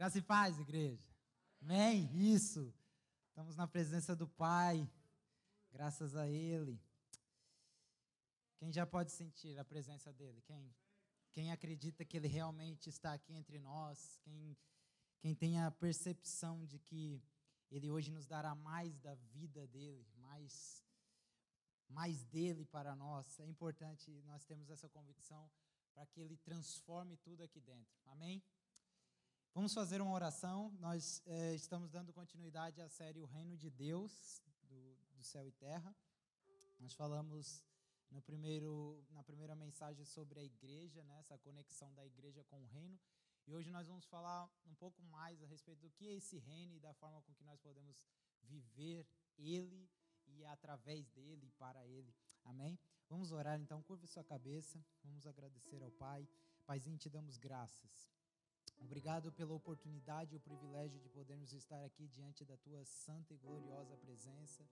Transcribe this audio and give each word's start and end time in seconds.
Graça 0.00 0.16
e 0.16 0.22
paz, 0.22 0.58
igreja. 0.58 1.06
Amém? 1.60 2.08
Isso. 2.14 2.72
Estamos 3.28 3.54
na 3.54 3.68
presença 3.68 4.16
do 4.16 4.26
Pai. 4.26 4.90
Graças 5.70 6.16
a 6.16 6.26
Ele. 6.26 6.80
Quem 8.56 8.72
já 8.72 8.86
pode 8.86 9.12
sentir 9.12 9.58
a 9.58 9.64
presença 9.72 10.10
dele? 10.10 10.40
Quem? 10.40 10.74
Quem 11.32 11.52
acredita 11.52 12.02
que 12.02 12.16
Ele 12.16 12.28
realmente 12.28 12.88
está 12.88 13.12
aqui 13.12 13.34
entre 13.34 13.58
nós? 13.58 14.18
Quem, 14.22 14.56
quem 15.18 15.34
tem 15.34 15.60
a 15.60 15.70
percepção 15.70 16.64
de 16.64 16.78
que 16.78 17.22
Ele 17.70 17.90
hoje 17.90 18.10
nos 18.10 18.26
dará 18.26 18.54
mais 18.54 18.98
da 19.00 19.14
vida 19.14 19.66
dele, 19.66 20.08
mais, 20.16 20.82
mais 21.90 22.24
dele 22.24 22.64
para 22.64 22.96
nós? 22.96 23.38
É 23.38 23.46
importante 23.46 24.10
nós 24.22 24.46
termos 24.46 24.70
essa 24.70 24.88
convicção 24.88 25.50
para 25.92 26.06
que 26.06 26.22
Ele 26.22 26.38
transforme 26.38 27.18
tudo 27.18 27.42
aqui 27.42 27.60
dentro. 27.60 28.00
Amém? 28.06 28.42
Vamos 29.52 29.74
fazer 29.74 30.00
uma 30.00 30.12
oração. 30.12 30.70
Nós 30.78 31.20
é, 31.26 31.54
estamos 31.56 31.90
dando 31.90 32.12
continuidade 32.12 32.80
à 32.80 32.88
série 32.88 33.20
O 33.20 33.26
Reino 33.26 33.56
de 33.56 33.68
Deus, 33.68 34.40
do, 34.62 34.96
do, 35.16 35.24
céu 35.24 35.46
e 35.46 35.50
terra. 35.50 35.94
Nós 36.78 36.94
falamos 36.94 37.64
no 38.12 38.22
primeiro, 38.22 39.04
na 39.10 39.24
primeira 39.24 39.56
mensagem 39.56 40.04
sobre 40.04 40.38
a 40.38 40.44
igreja, 40.44 41.02
né, 41.02 41.18
essa 41.18 41.36
conexão 41.36 41.92
da 41.94 42.06
igreja 42.06 42.44
com 42.44 42.62
o 42.62 42.66
reino. 42.66 42.98
E 43.44 43.52
hoje 43.52 43.70
nós 43.70 43.88
vamos 43.88 44.06
falar 44.06 44.48
um 44.64 44.74
pouco 44.76 45.02
mais 45.02 45.42
a 45.42 45.46
respeito 45.46 45.80
do 45.80 45.90
que 45.90 46.06
é 46.06 46.14
esse 46.14 46.38
reino 46.38 46.76
e 46.76 46.80
da 46.80 46.94
forma 46.94 47.20
com 47.22 47.34
que 47.34 47.42
nós 47.42 47.58
podemos 47.58 48.00
viver 48.44 49.04
ele 49.36 49.90
e 50.28 50.44
através 50.44 51.08
dele 51.08 51.46
e 51.48 51.52
para 51.52 51.84
ele. 51.84 52.14
Amém? 52.44 52.78
Vamos 53.08 53.32
orar 53.32 53.60
então, 53.60 53.82
curva 53.82 54.06
sua 54.06 54.22
cabeça, 54.22 54.80
vamos 55.02 55.26
agradecer 55.26 55.82
ao 55.82 55.90
Pai. 55.90 56.28
Paizinho, 56.64 56.96
te 56.96 57.10
damos 57.10 57.36
graças. 57.36 58.19
Obrigado 58.80 59.30
pela 59.32 59.54
oportunidade 59.54 60.34
e 60.34 60.36
o 60.36 60.40
privilégio 60.40 60.98
de 60.98 61.08
podermos 61.08 61.52
estar 61.52 61.84
aqui 61.84 62.08
diante 62.08 62.44
da 62.44 62.56
tua 62.56 62.84
santa 62.84 63.34
e 63.34 63.38
gloriosa 63.38 63.96
presença. 63.96 64.64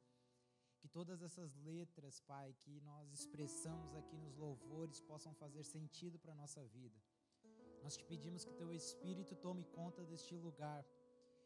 Que 0.80 0.88
todas 0.88 1.22
essas 1.22 1.54
letras, 1.56 2.20
Pai, 2.20 2.54
que 2.60 2.80
nós 2.80 3.12
expressamos 3.12 3.94
aqui 3.94 4.16
nos 4.16 4.36
louvores 4.36 5.00
possam 5.00 5.34
fazer 5.34 5.64
sentido 5.64 6.18
para 6.18 6.32
a 6.32 6.36
nossa 6.36 6.64
vida. 6.64 6.98
Nós 7.82 7.96
te 7.96 8.04
pedimos 8.04 8.44
que 8.44 8.54
teu 8.54 8.72
Espírito 8.72 9.34
tome 9.36 9.64
conta 9.64 10.04
deste 10.04 10.34
lugar. 10.34 10.84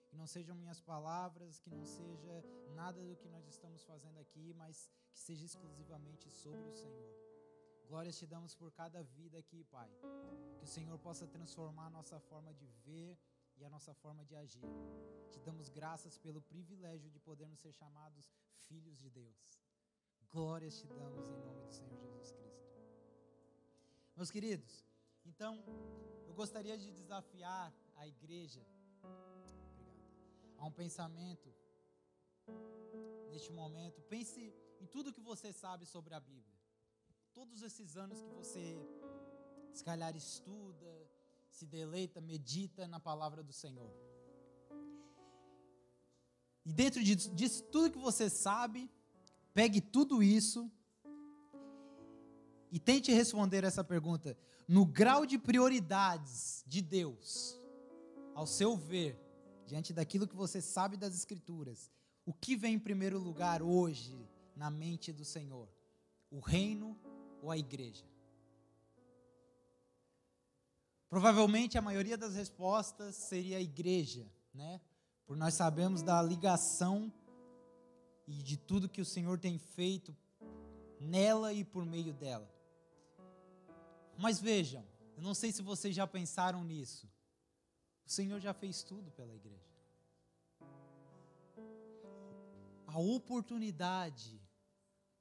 Que 0.08 0.16
não 0.16 0.26
sejam 0.26 0.54
minhas 0.54 0.80
palavras, 0.80 1.58
que 1.58 1.70
não 1.70 1.84
seja 1.86 2.44
nada 2.74 3.02
do 3.02 3.16
que 3.16 3.28
nós 3.28 3.46
estamos 3.46 3.82
fazendo 3.82 4.18
aqui, 4.18 4.52
mas 4.54 4.90
que 5.10 5.18
seja 5.18 5.44
exclusivamente 5.46 6.28
sobre 6.30 6.68
o 6.68 6.74
Senhor. 6.74 7.31
Glórias 7.92 8.16
te 8.16 8.26
damos 8.26 8.54
por 8.54 8.70
cada 8.72 9.02
vida 9.02 9.36
aqui, 9.36 9.62
Pai. 9.64 9.90
Que 10.56 10.64
o 10.64 10.66
Senhor 10.66 10.98
possa 10.98 11.26
transformar 11.26 11.88
a 11.88 11.90
nossa 11.90 12.18
forma 12.18 12.50
de 12.54 12.66
ver 12.86 13.18
e 13.58 13.64
a 13.66 13.68
nossa 13.68 13.92
forma 13.92 14.24
de 14.24 14.34
agir. 14.34 14.64
Te 15.30 15.38
damos 15.40 15.68
graças 15.68 16.16
pelo 16.16 16.40
privilégio 16.40 17.10
de 17.10 17.20
podermos 17.20 17.60
ser 17.60 17.70
chamados 17.74 18.32
filhos 18.66 18.96
de 18.98 19.10
Deus. 19.10 19.42
Glórias 20.30 20.78
te 20.80 20.86
damos 20.86 21.28
em 21.28 21.36
nome 21.46 21.60
do 21.66 21.70
Senhor 21.70 21.98
Jesus 22.00 22.32
Cristo. 22.32 22.72
Meus 24.16 24.30
queridos, 24.30 24.86
então 25.26 25.62
eu 26.26 26.32
gostaria 26.32 26.78
de 26.78 26.90
desafiar 26.92 27.70
a 27.96 28.08
igreja 28.08 28.66
a 30.56 30.64
um 30.64 30.72
pensamento 30.72 31.54
neste 33.28 33.52
momento. 33.52 34.00
Pense 34.14 34.40
em 34.80 34.86
tudo 34.86 35.12
que 35.12 35.20
você 35.20 35.52
sabe 35.52 35.84
sobre 35.84 36.14
a 36.14 36.20
Bíblia 36.20 36.51
todos 37.34 37.62
esses 37.62 37.96
anos 37.96 38.20
que 38.20 38.28
você, 38.30 38.78
se 39.72 39.82
calhar, 39.82 40.14
estuda, 40.16 41.10
se 41.50 41.66
deleita, 41.66 42.20
medita 42.20 42.86
na 42.86 43.00
palavra 43.00 43.42
do 43.42 43.52
Senhor. 43.52 43.90
E 46.64 46.72
dentro 46.72 47.02
disso, 47.02 47.62
tudo 47.64 47.90
que 47.90 47.98
você 47.98 48.28
sabe, 48.28 48.90
pegue 49.52 49.80
tudo 49.80 50.22
isso 50.22 50.70
e 52.70 52.78
tente 52.78 53.10
responder 53.12 53.64
essa 53.64 53.82
pergunta 53.82 54.36
no 54.68 54.86
grau 54.86 55.26
de 55.26 55.38
prioridades 55.38 56.64
de 56.66 56.80
Deus, 56.80 57.58
ao 58.34 58.46
seu 58.46 58.76
ver, 58.76 59.18
diante 59.66 59.92
daquilo 59.92 60.28
que 60.28 60.36
você 60.36 60.60
sabe 60.60 60.96
das 60.96 61.14
Escrituras, 61.14 61.90
o 62.24 62.32
que 62.32 62.56
vem 62.56 62.74
em 62.74 62.78
primeiro 62.78 63.18
lugar 63.18 63.62
hoje 63.62 64.28
na 64.54 64.70
mente 64.70 65.12
do 65.12 65.24
Senhor? 65.24 65.68
O 66.30 66.38
reino 66.38 66.98
ou 67.42 67.50
a 67.50 67.58
igreja? 67.58 68.06
Provavelmente 71.10 71.76
a 71.76 71.82
maioria 71.82 72.16
das 72.16 72.34
respostas 72.34 73.16
seria 73.16 73.58
a 73.58 73.60
igreja, 73.60 74.26
né? 74.54 74.80
Por 75.26 75.36
nós 75.36 75.52
sabemos 75.52 76.02
da 76.02 76.22
ligação 76.22 77.12
e 78.26 78.42
de 78.42 78.56
tudo 78.56 78.88
que 78.88 79.00
o 79.00 79.04
Senhor 79.04 79.38
tem 79.38 79.58
feito 79.58 80.16
nela 80.98 81.52
e 81.52 81.64
por 81.64 81.84
meio 81.84 82.14
dela. 82.14 82.50
Mas 84.16 84.40
vejam, 84.40 84.86
eu 85.16 85.22
não 85.22 85.34
sei 85.34 85.52
se 85.52 85.62
vocês 85.62 85.94
já 85.94 86.06
pensaram 86.06 86.64
nisso. 86.64 87.06
O 88.06 88.10
Senhor 88.10 88.40
já 88.40 88.54
fez 88.54 88.82
tudo 88.82 89.10
pela 89.10 89.34
igreja. 89.34 89.60
A 92.86 92.98
oportunidade 92.98 94.41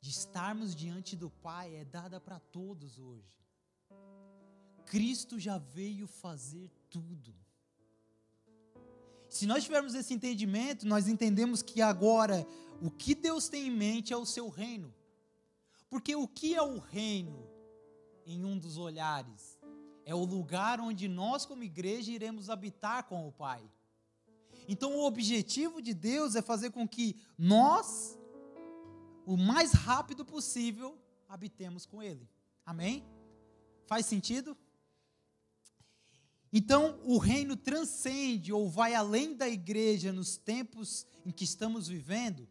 de 0.01 0.09
estarmos 0.09 0.75
diante 0.75 1.15
do 1.15 1.29
Pai 1.29 1.75
é 1.75 1.85
dada 1.85 2.19
para 2.19 2.39
todos 2.39 2.97
hoje. 2.97 3.39
Cristo 4.87 5.39
já 5.39 5.59
veio 5.59 6.07
fazer 6.07 6.71
tudo. 6.89 7.35
Se 9.29 9.45
nós 9.45 9.63
tivermos 9.63 9.93
esse 9.93 10.13
entendimento, 10.13 10.87
nós 10.87 11.07
entendemos 11.07 11.61
que 11.61 11.81
agora 11.81 12.45
o 12.81 12.89
que 12.89 13.13
Deus 13.13 13.47
tem 13.47 13.67
em 13.67 13.71
mente 13.71 14.11
é 14.11 14.17
o 14.17 14.25
seu 14.25 14.49
reino. 14.49 14.93
Porque 15.87 16.15
o 16.15 16.27
que 16.27 16.55
é 16.55 16.61
o 16.61 16.79
reino 16.79 17.47
em 18.25 18.43
um 18.43 18.57
dos 18.57 18.77
olhares? 18.77 19.59
É 20.03 20.15
o 20.15 20.25
lugar 20.25 20.81
onde 20.81 21.07
nós, 21.07 21.45
como 21.45 21.63
igreja, 21.63 22.11
iremos 22.11 22.49
habitar 22.49 23.03
com 23.03 23.27
o 23.27 23.31
Pai. 23.31 23.63
Então, 24.67 24.95
o 24.95 25.05
objetivo 25.05 25.81
de 25.81 25.93
Deus 25.93 26.35
é 26.35 26.41
fazer 26.41 26.71
com 26.71 26.87
que 26.87 27.15
nós 27.37 28.17
o 29.25 29.37
mais 29.37 29.71
rápido 29.71 30.25
possível, 30.25 30.97
habitemos 31.27 31.85
com 31.85 32.01
Ele. 32.01 32.27
Amém? 32.65 33.05
Faz 33.85 34.05
sentido? 34.05 34.57
Então, 36.53 36.99
o 37.05 37.17
reino 37.17 37.55
transcende 37.55 38.51
ou 38.51 38.69
vai 38.69 38.93
além 38.93 39.35
da 39.35 39.47
igreja 39.47 40.11
nos 40.11 40.35
tempos 40.35 41.07
em 41.25 41.31
que 41.31 41.45
estamos 41.45 41.87
vivendo, 41.87 42.47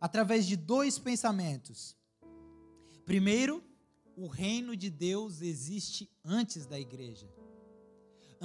através 0.00 0.46
de 0.46 0.56
dois 0.56 0.98
pensamentos. 0.98 1.96
Primeiro, 3.04 3.62
o 4.16 4.26
reino 4.26 4.76
de 4.76 4.90
Deus 4.90 5.42
existe 5.42 6.10
antes 6.24 6.66
da 6.66 6.78
igreja. 6.78 7.28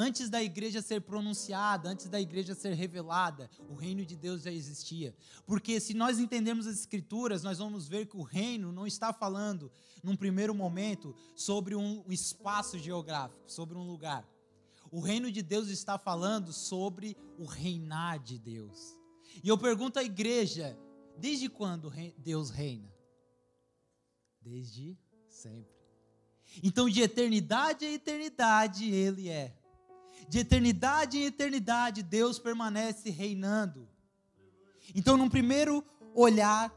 Antes 0.02 0.30
da 0.30 0.42
igreja 0.42 0.82
ser 0.82 1.02
pronunciada, 1.02 1.90
antes 1.90 2.08
da 2.08 2.22
igreja 2.22 2.56
ser 2.56 2.74
revelada, 2.74 3.50
o 3.68 3.76
reino 3.76 4.06
de 4.06 4.16
Deus 4.16 4.44
já 4.44 4.50
existia. 4.50 5.14
Porque 5.46 5.78
se 5.78 5.94
nós 5.94 6.20
entendermos 6.20 6.66
as 6.66 6.80
escrituras, 6.80 7.44
nós 7.44 7.58
vamos 7.58 7.86
ver 7.86 8.06
que 8.06 8.16
o 8.16 8.22
reino 8.22 8.72
não 8.72 8.88
está 8.88 9.12
falando, 9.12 9.70
num 10.02 10.16
primeiro 10.16 10.56
momento, 10.56 11.14
sobre 11.36 11.76
um 11.76 12.06
espaço 12.10 12.80
geográfico, 12.80 13.44
sobre 13.46 13.78
um 13.78 13.84
lugar. 13.84 14.26
O 14.90 15.02
reino 15.02 15.30
de 15.30 15.42
Deus 15.42 15.68
está 15.68 15.98
falando 15.98 16.54
sobre 16.54 17.18
o 17.38 17.44
reinar 17.44 18.20
de 18.20 18.40
Deus. 18.40 18.98
E 19.44 19.50
eu 19.50 19.58
pergunto 19.58 20.00
à 20.00 20.04
igreja: 20.04 20.80
desde 21.18 21.50
quando 21.50 21.92
Deus 22.18 22.52
reina? 22.52 22.90
Desde 24.42 24.98
sempre. 25.28 25.78
Então, 26.64 26.90
de 26.90 27.02
eternidade 27.02 27.84
a 27.84 27.92
eternidade, 27.92 28.90
Ele 28.90 29.28
é. 29.28 29.59
De 30.28 30.40
eternidade 30.40 31.18
em 31.18 31.26
eternidade, 31.26 32.04
Deus 32.04 32.38
permanece 32.38 33.10
reinando. 33.10 33.88
Então, 34.94 35.18
num 35.18 35.30
primeiro 35.30 35.84
olhar, 36.14 36.74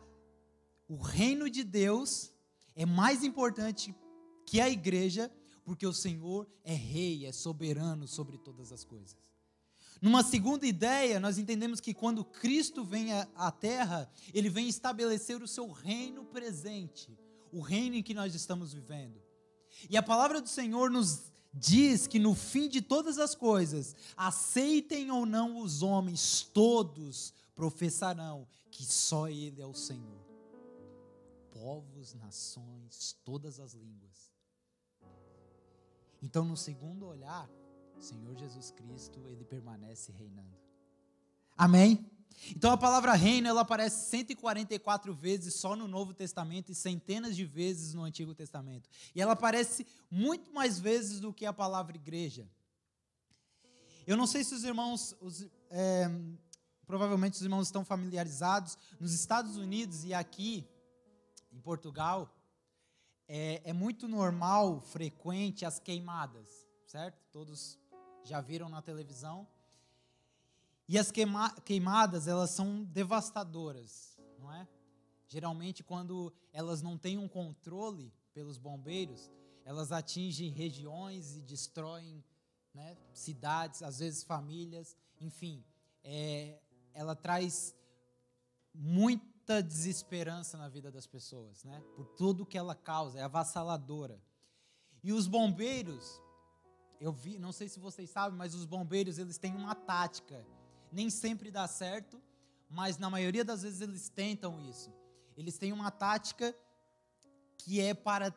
o 0.88 0.96
reino 0.96 1.48
de 1.48 1.64
Deus 1.64 2.32
é 2.74 2.84
mais 2.84 3.24
importante 3.24 3.94
que 4.46 4.60
a 4.60 4.68
igreja, 4.68 5.30
porque 5.64 5.86
o 5.86 5.92
Senhor 5.92 6.48
é 6.64 6.74
rei, 6.74 7.26
é 7.26 7.32
soberano 7.32 8.06
sobre 8.06 8.36
todas 8.38 8.72
as 8.72 8.84
coisas. 8.84 9.16
Numa 10.00 10.22
segunda 10.22 10.66
ideia, 10.66 11.20
nós 11.20 11.38
entendemos 11.38 11.80
que 11.80 11.94
quando 11.94 12.24
Cristo 12.24 12.84
vem 12.84 13.12
à 13.12 13.50
terra, 13.52 14.10
ele 14.34 14.50
vem 14.50 14.68
estabelecer 14.68 15.40
o 15.40 15.48
seu 15.48 15.70
reino 15.70 16.24
presente, 16.24 17.16
o 17.52 17.60
reino 17.60 17.96
em 17.96 18.02
que 18.02 18.12
nós 18.12 18.34
estamos 18.34 18.72
vivendo. 18.72 19.22
E 19.88 19.96
a 19.96 20.02
palavra 20.02 20.40
do 20.40 20.48
Senhor 20.48 20.90
nos 20.90 21.31
diz 21.52 22.06
que 22.06 22.18
no 22.18 22.34
fim 22.34 22.68
de 22.68 22.80
todas 22.80 23.18
as 23.18 23.34
coisas, 23.34 23.94
aceitem 24.16 25.10
ou 25.10 25.26
não 25.26 25.58
os 25.58 25.82
homens, 25.82 26.42
todos 26.52 27.32
professarão 27.54 28.46
que 28.70 28.84
só 28.84 29.28
Ele 29.28 29.60
é 29.60 29.66
o 29.66 29.74
Senhor. 29.74 30.22
Povos, 31.50 32.14
nações, 32.14 33.16
todas 33.24 33.60
as 33.60 33.74
línguas. 33.74 34.32
Então, 36.22 36.44
no 36.44 36.56
segundo 36.56 37.06
olhar, 37.06 37.50
Senhor 38.00 38.34
Jesus 38.36 38.70
Cristo, 38.70 39.20
ele 39.28 39.44
permanece 39.44 40.12
reinando. 40.12 40.56
Amém? 41.56 42.10
Então 42.50 42.72
a 42.72 42.76
palavra 42.76 43.12
reino, 43.14 43.48
ela 43.48 43.62
aparece 43.62 44.10
144 44.10 45.14
vezes 45.14 45.54
só 45.54 45.74
no 45.76 45.88
Novo 45.88 46.12
Testamento 46.12 46.70
e 46.70 46.74
centenas 46.74 47.36
de 47.36 47.44
vezes 47.44 47.94
no 47.94 48.02
Antigo 48.02 48.34
Testamento. 48.34 48.88
E 49.14 49.20
ela 49.20 49.32
aparece 49.32 49.86
muito 50.10 50.52
mais 50.52 50.78
vezes 50.78 51.20
do 51.20 51.32
que 51.32 51.46
a 51.46 51.52
palavra 51.52 51.96
igreja. 51.96 52.48
Eu 54.06 54.16
não 54.16 54.26
sei 54.26 54.42
se 54.42 54.54
os 54.54 54.64
irmãos, 54.64 55.14
os, 55.20 55.46
é, 55.70 56.10
provavelmente 56.86 57.34
os 57.34 57.42
irmãos 57.42 57.68
estão 57.68 57.84
familiarizados, 57.84 58.76
nos 58.98 59.12
Estados 59.12 59.56
Unidos 59.56 60.04
e 60.04 60.12
aqui 60.12 60.66
em 61.52 61.60
Portugal, 61.60 62.34
é, 63.28 63.62
é 63.64 63.72
muito 63.72 64.08
normal, 64.08 64.80
frequente 64.80 65.64
as 65.64 65.78
queimadas, 65.78 66.66
certo? 66.86 67.24
Todos 67.30 67.78
já 68.24 68.40
viram 68.40 68.68
na 68.68 68.82
televisão. 68.82 69.46
E 70.88 70.98
as 70.98 71.10
queima 71.10 71.50
queimadas, 71.60 72.26
elas 72.26 72.50
são 72.50 72.84
devastadoras, 72.84 74.18
não 74.38 74.52
é? 74.52 74.66
Geralmente, 75.28 75.82
quando 75.82 76.32
elas 76.52 76.82
não 76.82 76.98
têm 76.98 77.16
um 77.16 77.28
controle 77.28 78.12
pelos 78.34 78.58
bombeiros, 78.58 79.30
elas 79.64 79.92
atingem 79.92 80.50
regiões 80.50 81.36
e 81.36 81.42
destroem 81.42 82.22
né, 82.74 82.96
cidades, 83.12 83.82
às 83.82 83.98
vezes 83.98 84.22
famílias, 84.24 84.96
enfim. 85.20 85.64
É, 86.02 86.60
ela 86.92 87.14
traz 87.14 87.74
muita 88.74 89.62
desesperança 89.62 90.56
na 90.56 90.68
vida 90.68 90.90
das 90.90 91.06
pessoas, 91.06 91.62
né? 91.64 91.82
Por 91.94 92.06
tudo 92.08 92.46
que 92.46 92.58
ela 92.58 92.74
causa, 92.74 93.18
é 93.18 93.22
avassaladora. 93.22 94.20
E 95.02 95.12
os 95.12 95.26
bombeiros, 95.26 96.20
eu 97.00 97.12
vi, 97.12 97.38
não 97.38 97.52
sei 97.52 97.68
se 97.68 97.80
vocês 97.80 98.08
sabem, 98.10 98.36
mas 98.36 98.54
os 98.54 98.64
bombeiros 98.64 99.18
eles 99.18 99.38
têm 99.38 99.54
uma 99.54 99.74
tática. 99.74 100.46
Nem 100.92 101.08
sempre 101.08 101.50
dá 101.50 101.66
certo, 101.66 102.22
mas 102.68 102.98
na 102.98 103.10
maioria 103.10 103.44
das 103.44 103.62
vezes 103.62 103.80
eles 103.80 104.08
tentam 104.08 104.60
isso. 104.60 104.92
Eles 105.36 105.58
têm 105.58 105.72
uma 105.72 105.90
tática 105.90 106.54
que 107.58 107.80
é 107.80 107.94
para 107.94 108.34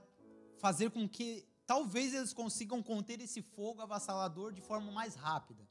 fazer 0.58 0.90
com 0.90 1.08
que 1.08 1.46
talvez 1.66 2.14
eles 2.14 2.34
consigam 2.34 2.82
conter 2.82 3.20
esse 3.20 3.42
fogo 3.42 3.82
avassalador 3.82 4.54
de 4.54 4.62
forma 4.62 4.92
mais 4.92 5.16
rápida. 5.16 5.68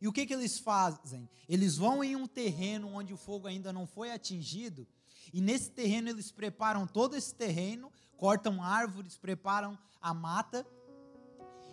E 0.00 0.06
o 0.06 0.12
que, 0.12 0.26
que 0.26 0.34
eles 0.34 0.58
fazem? 0.58 1.28
Eles 1.48 1.76
vão 1.76 2.04
em 2.04 2.14
um 2.14 2.26
terreno 2.26 2.88
onde 2.94 3.12
o 3.12 3.16
fogo 3.16 3.48
ainda 3.48 3.72
não 3.72 3.86
foi 3.86 4.12
atingido, 4.12 4.86
e 5.32 5.40
nesse 5.40 5.70
terreno 5.70 6.08
eles 6.08 6.30
preparam 6.30 6.86
todo 6.86 7.16
esse 7.16 7.34
terreno, 7.34 7.92
cortam 8.16 8.62
árvores, 8.62 9.16
preparam 9.16 9.78
a 10.00 10.14
mata, 10.14 10.66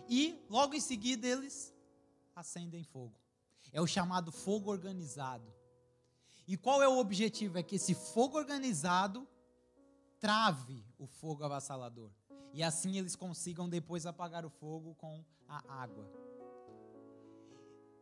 e 0.08 0.44
logo 0.48 0.74
em 0.74 0.80
seguida 0.80 1.26
eles 1.26 1.72
acendem 2.34 2.82
fogo. 2.84 3.14
É 3.72 3.80
o 3.80 3.86
chamado 3.86 4.30
fogo 4.32 4.70
organizado. 4.70 5.52
E 6.46 6.56
qual 6.56 6.82
é 6.82 6.88
o 6.88 6.98
objetivo? 6.98 7.58
É 7.58 7.62
que 7.62 7.76
esse 7.76 7.94
fogo 7.94 8.38
organizado 8.38 9.26
trave 10.20 10.84
o 10.98 11.06
fogo 11.06 11.44
avassalador. 11.44 12.10
E 12.52 12.62
assim 12.62 12.96
eles 12.96 13.16
consigam 13.16 13.68
depois 13.68 14.06
apagar 14.06 14.44
o 14.44 14.50
fogo 14.50 14.94
com 14.94 15.24
a 15.48 15.82
água. 15.82 16.08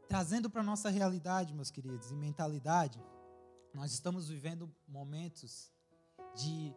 Trazendo 0.08 0.50
para 0.50 0.60
a 0.60 0.64
nossa 0.64 0.90
realidade, 0.90 1.54
meus 1.54 1.70
queridos, 1.70 2.10
e 2.10 2.16
mentalidade, 2.16 3.02
nós 3.72 3.92
estamos 3.92 4.28
vivendo 4.28 4.72
momentos 4.86 5.72
de 6.36 6.72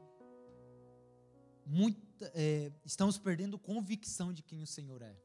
muita, 1.66 2.31
é, 2.34 2.72
estamos 2.86 3.18
perdendo 3.18 3.60
convicção 3.60 4.34
de 4.34 4.42
quem 4.42 4.63
o 4.63 4.68
Senhor 4.68 5.01
é. 5.01 5.16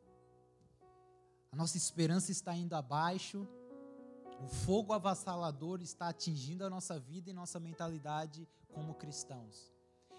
A 1.53 1.57
nossa 1.57 1.77
esperança 1.77 2.33
está 2.33 2.57
indo 2.57 2.75
abaixo, 2.75 3.47
o 4.43 4.49
fogo 4.49 4.95
avassalador 4.95 5.83
está 5.83 6.09
atingindo 6.09 6.65
a 6.65 6.71
nossa 6.71 6.99
vida 6.99 7.29
e 7.29 7.35
nossa 7.35 7.61
mentalidade 7.61 8.49
como 8.73 8.95
cristãos. 8.95 9.71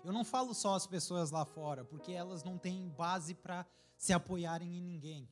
Eu 0.04 0.14
não 0.14 0.24
falo 0.24 0.54
só 0.54 0.76
as 0.76 0.86
pessoas 0.86 1.32
lá 1.32 1.44
fora, 1.44 1.84
porque 1.84 2.12
elas 2.12 2.44
não 2.44 2.60
têm 2.60 2.88
base 2.90 3.34
para 3.34 3.66
se 3.98 4.14
apoiarem 4.14 4.78
em 4.78 4.82
ninguém. 4.82 5.28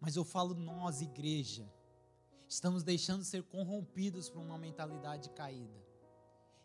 Mas 0.00 0.16
eu 0.16 0.24
falo 0.24 0.54
nós, 0.54 1.00
igreja. 1.00 1.66
Estamos 2.46 2.82
deixando 2.82 3.24
ser 3.24 3.42
corrompidos 3.44 4.28
por 4.28 4.42
uma 4.42 4.58
mentalidade 4.58 5.30
caída. 5.30 5.82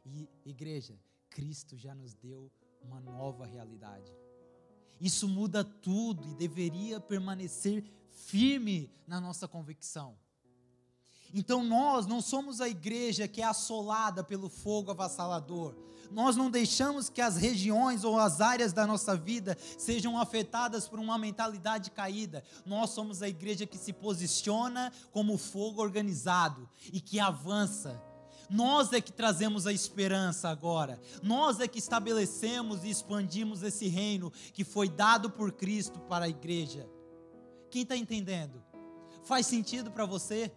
E, 0.05 0.27
igreja, 0.43 0.99
Cristo 1.29 1.77
já 1.77 1.95
nos 1.95 2.13
deu 2.13 2.51
uma 2.81 2.99
nova 2.99 3.45
realidade. 3.45 4.11
Isso 5.01 5.27
muda 5.27 5.63
tudo 5.63 6.29
e 6.29 6.35
deveria 6.35 6.99
permanecer 6.99 7.83
firme 8.11 8.89
na 9.07 9.19
nossa 9.19 9.47
convicção. 9.47 10.15
Então 11.33 11.63
nós 11.63 12.05
não 12.05 12.21
somos 12.21 12.61
a 12.61 12.69
igreja 12.69 13.27
que 13.27 13.41
é 13.41 13.45
assolada 13.45 14.23
pelo 14.23 14.47
fogo 14.47 14.91
avassalador. 14.91 15.73
Nós 16.11 16.35
não 16.35 16.51
deixamos 16.51 17.09
que 17.09 17.21
as 17.21 17.37
regiões 17.37 18.03
ou 18.03 18.19
as 18.19 18.41
áreas 18.41 18.73
da 18.73 18.85
nossa 18.85 19.15
vida 19.15 19.57
sejam 19.77 20.19
afetadas 20.19 20.87
por 20.87 20.99
uma 20.99 21.17
mentalidade 21.17 21.89
caída. 21.89 22.43
Nós 22.65 22.91
somos 22.91 23.23
a 23.23 23.29
igreja 23.29 23.65
que 23.65 23.77
se 23.77 23.93
posiciona 23.93 24.91
como 25.11 25.37
fogo 25.37 25.81
organizado 25.81 26.69
e 26.91 26.99
que 26.99 27.19
avança. 27.19 28.10
Nós 28.51 28.91
é 28.91 28.99
que 28.99 29.13
trazemos 29.13 29.65
a 29.65 29.71
esperança 29.71 30.49
agora. 30.49 30.99
Nós 31.23 31.61
é 31.61 31.69
que 31.69 31.79
estabelecemos 31.79 32.83
e 32.83 32.89
expandimos 32.89 33.63
esse 33.63 33.87
reino 33.87 34.29
que 34.53 34.65
foi 34.65 34.89
dado 34.89 35.29
por 35.29 35.53
Cristo 35.53 35.99
para 36.01 36.25
a 36.25 36.29
igreja. 36.29 36.85
Quem 37.69 37.83
está 37.83 37.95
entendendo? 37.95 38.61
Faz 39.23 39.47
sentido 39.47 39.89
para 39.89 40.05
você? 40.05 40.51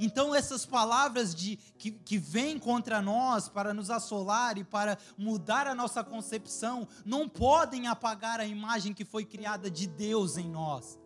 Então, 0.00 0.34
essas 0.34 0.66
palavras 0.66 1.32
de, 1.32 1.56
que, 1.78 1.92
que 1.92 2.18
vêm 2.18 2.58
contra 2.58 3.00
nós 3.00 3.48
para 3.48 3.72
nos 3.72 3.88
assolar 3.88 4.58
e 4.58 4.64
para 4.64 4.98
mudar 5.16 5.68
a 5.68 5.76
nossa 5.76 6.02
concepção, 6.02 6.88
não 7.04 7.28
podem 7.28 7.86
apagar 7.86 8.40
a 8.40 8.46
imagem 8.46 8.92
que 8.92 9.04
foi 9.04 9.24
criada 9.24 9.70
de 9.70 9.86
Deus 9.86 10.36
em 10.36 10.50
nós. 10.50 10.98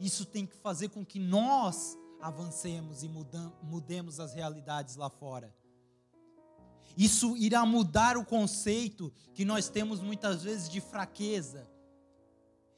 Isso 0.00 0.24
tem 0.24 0.46
que 0.46 0.56
fazer 0.56 0.88
com 0.88 1.04
que 1.04 1.18
nós 1.18 1.98
avancemos 2.18 3.02
e 3.02 3.10
mudemos 3.62 4.18
as 4.18 4.32
realidades 4.32 4.96
lá 4.96 5.10
fora. 5.10 5.54
Isso 6.96 7.36
irá 7.36 7.64
mudar 7.66 8.16
o 8.16 8.24
conceito 8.24 9.12
que 9.34 9.44
nós 9.44 9.68
temos 9.68 10.00
muitas 10.00 10.42
vezes 10.42 10.68
de 10.68 10.80
fraqueza, 10.80 11.68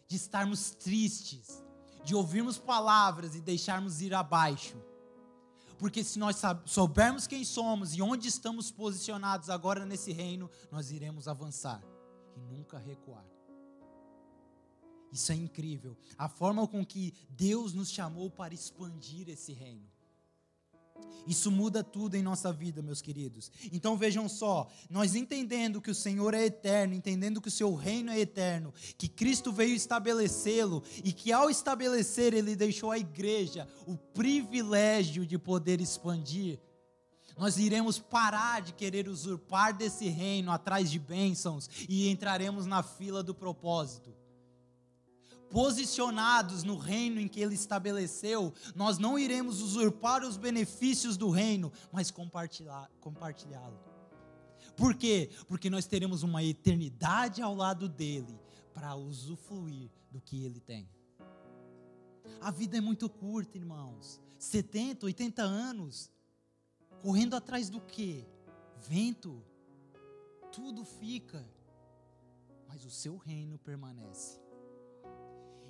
de 0.08 0.16
estarmos 0.16 0.70
tristes, 0.70 1.62
de 2.04 2.14
ouvirmos 2.14 2.58
palavras 2.58 3.34
e 3.34 3.40
deixarmos 3.40 4.00
ir 4.00 4.14
abaixo 4.14 4.76
porque 5.78 6.02
se 6.02 6.18
nós 6.18 6.42
soubermos 6.66 7.26
quem 7.26 7.44
somos 7.44 7.94
e 7.94 8.02
onde 8.02 8.28
estamos 8.28 8.70
posicionados 8.70 9.48
agora 9.48 9.86
nesse 9.86 10.12
reino, 10.12 10.50
nós 10.70 10.90
iremos 10.90 11.28
avançar 11.28 11.82
e 12.36 12.40
nunca 12.40 12.78
recuar. 12.78 13.24
Isso 15.12 15.32
é 15.32 15.36
incrível. 15.36 15.96
A 16.18 16.28
forma 16.28 16.66
com 16.66 16.84
que 16.84 17.14
Deus 17.30 17.72
nos 17.72 17.90
chamou 17.90 18.28
para 18.28 18.52
expandir 18.52 19.28
esse 19.28 19.52
reino. 19.52 19.88
Isso 21.28 21.50
muda 21.50 21.84
tudo 21.84 22.14
em 22.14 22.22
nossa 22.22 22.50
vida, 22.50 22.80
meus 22.80 23.02
queridos. 23.02 23.52
Então 23.70 23.98
vejam 23.98 24.26
só, 24.30 24.66
nós 24.88 25.14
entendendo 25.14 25.78
que 25.78 25.90
o 25.90 25.94
Senhor 25.94 26.32
é 26.32 26.46
eterno, 26.46 26.94
entendendo 26.94 27.38
que 27.38 27.48
o 27.48 27.50
seu 27.50 27.74
reino 27.74 28.10
é 28.10 28.18
eterno, 28.18 28.72
que 28.96 29.08
Cristo 29.08 29.52
veio 29.52 29.74
estabelecê-lo 29.74 30.82
e 31.04 31.12
que 31.12 31.30
ao 31.30 31.50
estabelecer 31.50 32.32
ele 32.32 32.56
deixou 32.56 32.90
à 32.90 32.98
igreja 32.98 33.68
o 33.86 33.94
privilégio 33.94 35.26
de 35.26 35.38
poder 35.38 35.82
expandir. 35.82 36.58
Nós 37.36 37.58
iremos 37.58 37.98
parar 37.98 38.62
de 38.62 38.72
querer 38.72 39.06
usurpar 39.06 39.76
desse 39.76 40.08
reino 40.08 40.50
atrás 40.50 40.90
de 40.90 40.98
bênçãos 40.98 41.68
e 41.86 42.08
entraremos 42.08 42.64
na 42.64 42.82
fila 42.82 43.22
do 43.22 43.34
propósito 43.34 44.17
posicionados 45.50 46.62
no 46.62 46.76
reino 46.76 47.20
em 47.20 47.28
que 47.28 47.40
ele 47.40 47.54
estabeleceu, 47.54 48.52
nós 48.74 48.98
não 48.98 49.18
iremos 49.18 49.60
usurpar 49.60 50.24
os 50.24 50.36
benefícios 50.36 51.16
do 51.16 51.30
reino, 51.30 51.72
mas 51.92 52.10
compartilhá-lo. 52.10 53.78
Por 54.76 54.94
quê? 54.94 55.30
Porque 55.46 55.68
nós 55.68 55.86
teremos 55.86 56.22
uma 56.22 56.42
eternidade 56.42 57.42
ao 57.42 57.54
lado 57.54 57.88
dele 57.88 58.38
para 58.72 58.94
usufruir 58.94 59.90
do 60.10 60.20
que 60.20 60.44
ele 60.44 60.60
tem. 60.60 60.88
A 62.40 62.50
vida 62.50 62.76
é 62.76 62.80
muito 62.80 63.08
curta, 63.08 63.58
irmãos. 63.58 64.20
70, 64.38 65.06
80 65.06 65.42
anos. 65.42 66.10
Correndo 67.02 67.34
atrás 67.34 67.68
do 67.68 67.80
quê? 67.80 68.24
Vento. 68.88 69.42
Tudo 70.52 70.84
fica. 70.84 71.44
Mas 72.68 72.84
o 72.84 72.90
seu 72.90 73.16
reino 73.16 73.58
permanece 73.58 74.47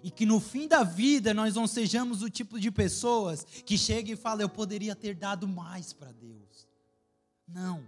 e 0.03 0.11
que 0.11 0.25
no 0.25 0.41
fim 0.41 0.69
da 0.69 0.85
vida 0.85 1.35
nós 1.35 1.55
não 1.55 1.67
sejamos 1.67 2.23
o 2.23 2.31
tipo 2.31 2.61
de 2.61 2.71
pessoas 2.71 3.45
que 3.65 3.77
chega 3.77 4.13
e 4.13 4.17
fala 4.17 4.43
eu 4.43 4.49
poderia 4.49 4.95
ter 4.95 5.15
dado 5.15 5.47
mais 5.47 5.93
para 5.93 6.13
Deus. 6.13 6.69
Não. 7.47 7.87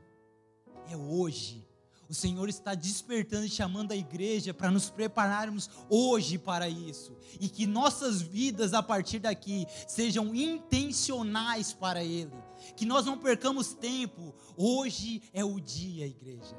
É 0.89 0.97
hoje. 0.97 1.67
O 2.09 2.15
Senhor 2.15 2.49
está 2.49 2.75
despertando 2.75 3.47
e 3.47 3.49
chamando 3.49 3.93
a 3.93 3.97
igreja 3.97 4.53
para 4.53 4.69
nos 4.69 4.91
prepararmos 4.91 5.71
hoje 5.89 6.39
para 6.39 6.69
isso. 6.69 7.17
E 7.39 7.49
que 7.49 7.69
nossas 7.69 8.21
vidas 8.21 8.75
a 8.75 8.83
partir 8.83 9.21
daqui 9.21 9.65
sejam 9.87 10.35
intencionais 10.35 11.73
para 11.73 12.03
Ele. 12.03 12.35
Que 12.77 12.85
nós 12.85 13.07
não 13.07 13.17
percamos 13.17 13.75
tempo. 13.75 14.35
Hoje 14.57 15.23
é 15.33 15.45
o 15.45 15.61
dia, 15.61 16.05
igreja. 16.05 16.59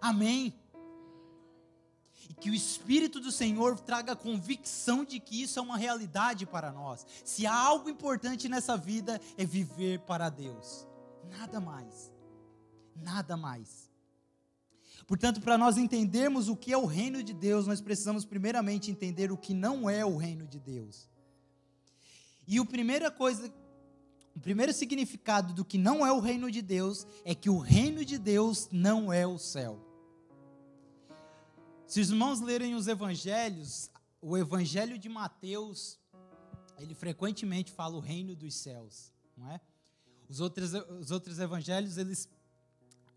Amém? 0.00 0.54
E 2.32 2.34
que 2.34 2.48
o 2.48 2.54
Espírito 2.54 3.20
do 3.20 3.30
Senhor 3.30 3.78
traga 3.78 4.16
convicção 4.16 5.04
de 5.04 5.20
que 5.20 5.42
isso 5.42 5.58
é 5.58 5.62
uma 5.62 5.76
realidade 5.76 6.46
para 6.46 6.72
nós. 6.72 7.06
Se 7.22 7.46
há 7.46 7.54
algo 7.54 7.90
importante 7.90 8.48
nessa 8.48 8.74
vida, 8.74 9.20
é 9.36 9.44
viver 9.44 10.00
para 10.00 10.30
Deus. 10.30 10.86
Nada 11.28 11.60
mais. 11.60 12.10
Nada 12.96 13.36
mais. 13.36 13.90
Portanto, 15.06 15.42
para 15.42 15.58
nós 15.58 15.76
entendermos 15.76 16.48
o 16.48 16.56
que 16.56 16.72
é 16.72 16.78
o 16.78 16.86
reino 16.86 17.22
de 17.22 17.34
Deus, 17.34 17.66
nós 17.66 17.82
precisamos 17.82 18.24
primeiramente 18.24 18.90
entender 18.90 19.30
o 19.30 19.36
que 19.36 19.52
não 19.52 19.90
é 19.90 20.02
o 20.02 20.16
reino 20.16 20.46
de 20.46 20.58
Deus. 20.58 21.10
E 22.48 22.58
a 22.58 22.64
primeira 22.64 23.10
coisa, 23.10 23.52
o 24.34 24.40
primeiro 24.40 24.72
significado 24.72 25.52
do 25.52 25.66
que 25.66 25.76
não 25.76 26.06
é 26.06 26.10
o 26.10 26.18
reino 26.18 26.50
de 26.50 26.62
Deus 26.62 27.06
é 27.26 27.34
que 27.34 27.50
o 27.50 27.58
reino 27.58 28.06
de 28.06 28.16
Deus 28.16 28.70
não 28.72 29.12
é 29.12 29.26
o 29.26 29.36
céu. 29.36 29.91
Se 31.92 32.00
os 32.00 32.08
irmãos 32.08 32.40
lerem 32.40 32.74
os 32.74 32.88
evangelhos, 32.88 33.90
o 34.18 34.34
evangelho 34.34 34.96
de 34.96 35.10
Mateus, 35.10 35.98
ele 36.78 36.94
frequentemente 36.94 37.70
fala 37.70 37.94
o 37.94 38.00
reino 38.00 38.34
dos 38.34 38.54
céus, 38.54 39.12
não 39.36 39.52
é? 39.52 39.60
Os 40.26 40.40
outros, 40.40 40.72
os 40.72 41.10
outros 41.10 41.38
evangelhos, 41.38 41.98
eles 41.98 42.26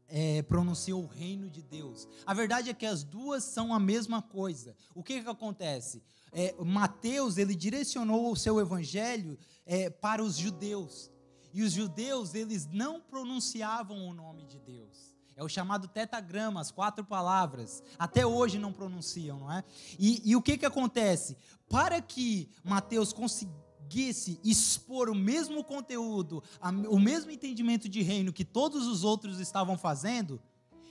é, 0.10 0.41
pronunciam 0.41 1.00
o 1.00 1.05
reino 1.05 1.50
de 1.50 1.62
Deus. 1.62 2.05
A 2.25 2.34
verdade 2.34 2.70
é 2.70 2.74
que 2.74 2.86
as 2.86 3.01
duas 3.01 3.46
são 3.46 3.74
a 3.74 3.79
mesma 3.79 4.22
coisa. 4.22 4.75
O 4.94 5.01
que, 5.01 5.24
que 5.24 5.29
acontece? 5.29 6.03
É, 6.34 6.53
Mateus, 6.62 7.38
ele 7.38 7.55
direcionou 7.55 8.29
o 8.29 8.36
seu 8.36 8.60
evangelho 8.60 9.39
é, 9.65 9.89
para 9.89 10.22
os 10.22 10.36
judeus. 10.36 11.10
E 11.53 11.63
os 11.63 11.72
judeus, 11.72 12.36
eles 12.36 12.65
não 12.65 13.00
pronunciavam 13.00 14.05
o 14.05 14.13
nome 14.13 14.46
de 14.46 14.60
Deus. 14.60 15.14
É 15.36 15.44
o 15.44 15.50
chamado 15.50 15.88
tetagrama, 15.88 16.62
as 16.62 16.72
quatro 16.72 17.04
palavras. 17.04 17.84
Até 18.00 18.25
hoje 18.25 18.58
não 18.58 18.72
pronunciam, 18.72 19.39
não 19.39 19.51
é? 19.51 19.63
E, 20.00 20.22
e 20.30 20.36
o 20.36 20.42
que, 20.42 20.58
que 20.58 20.65
acontece? 20.65 21.36
Para 21.68 22.01
que 22.01 22.50
Mateus 22.63 23.12
conseguisse 23.12 24.39
expor 24.44 25.10
o 25.10 25.15
mesmo 25.15 25.63
conteúdo, 25.63 26.42
o 26.89 27.00
mesmo 27.00 27.32
entendimento 27.32 27.89
de 27.89 28.01
reino 28.01 28.32
que 28.32 28.46
todos 28.46 28.88
os 28.88 29.04
outros 29.04 29.39
estavam 29.39 29.77
fazendo, 29.77 30.42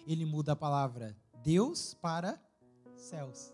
ele 0.07 0.27
muda 0.27 0.53
a 0.53 0.57
palavra 0.57 1.17
Deus 1.43 1.95
para 1.95 2.39
céus. 2.97 3.53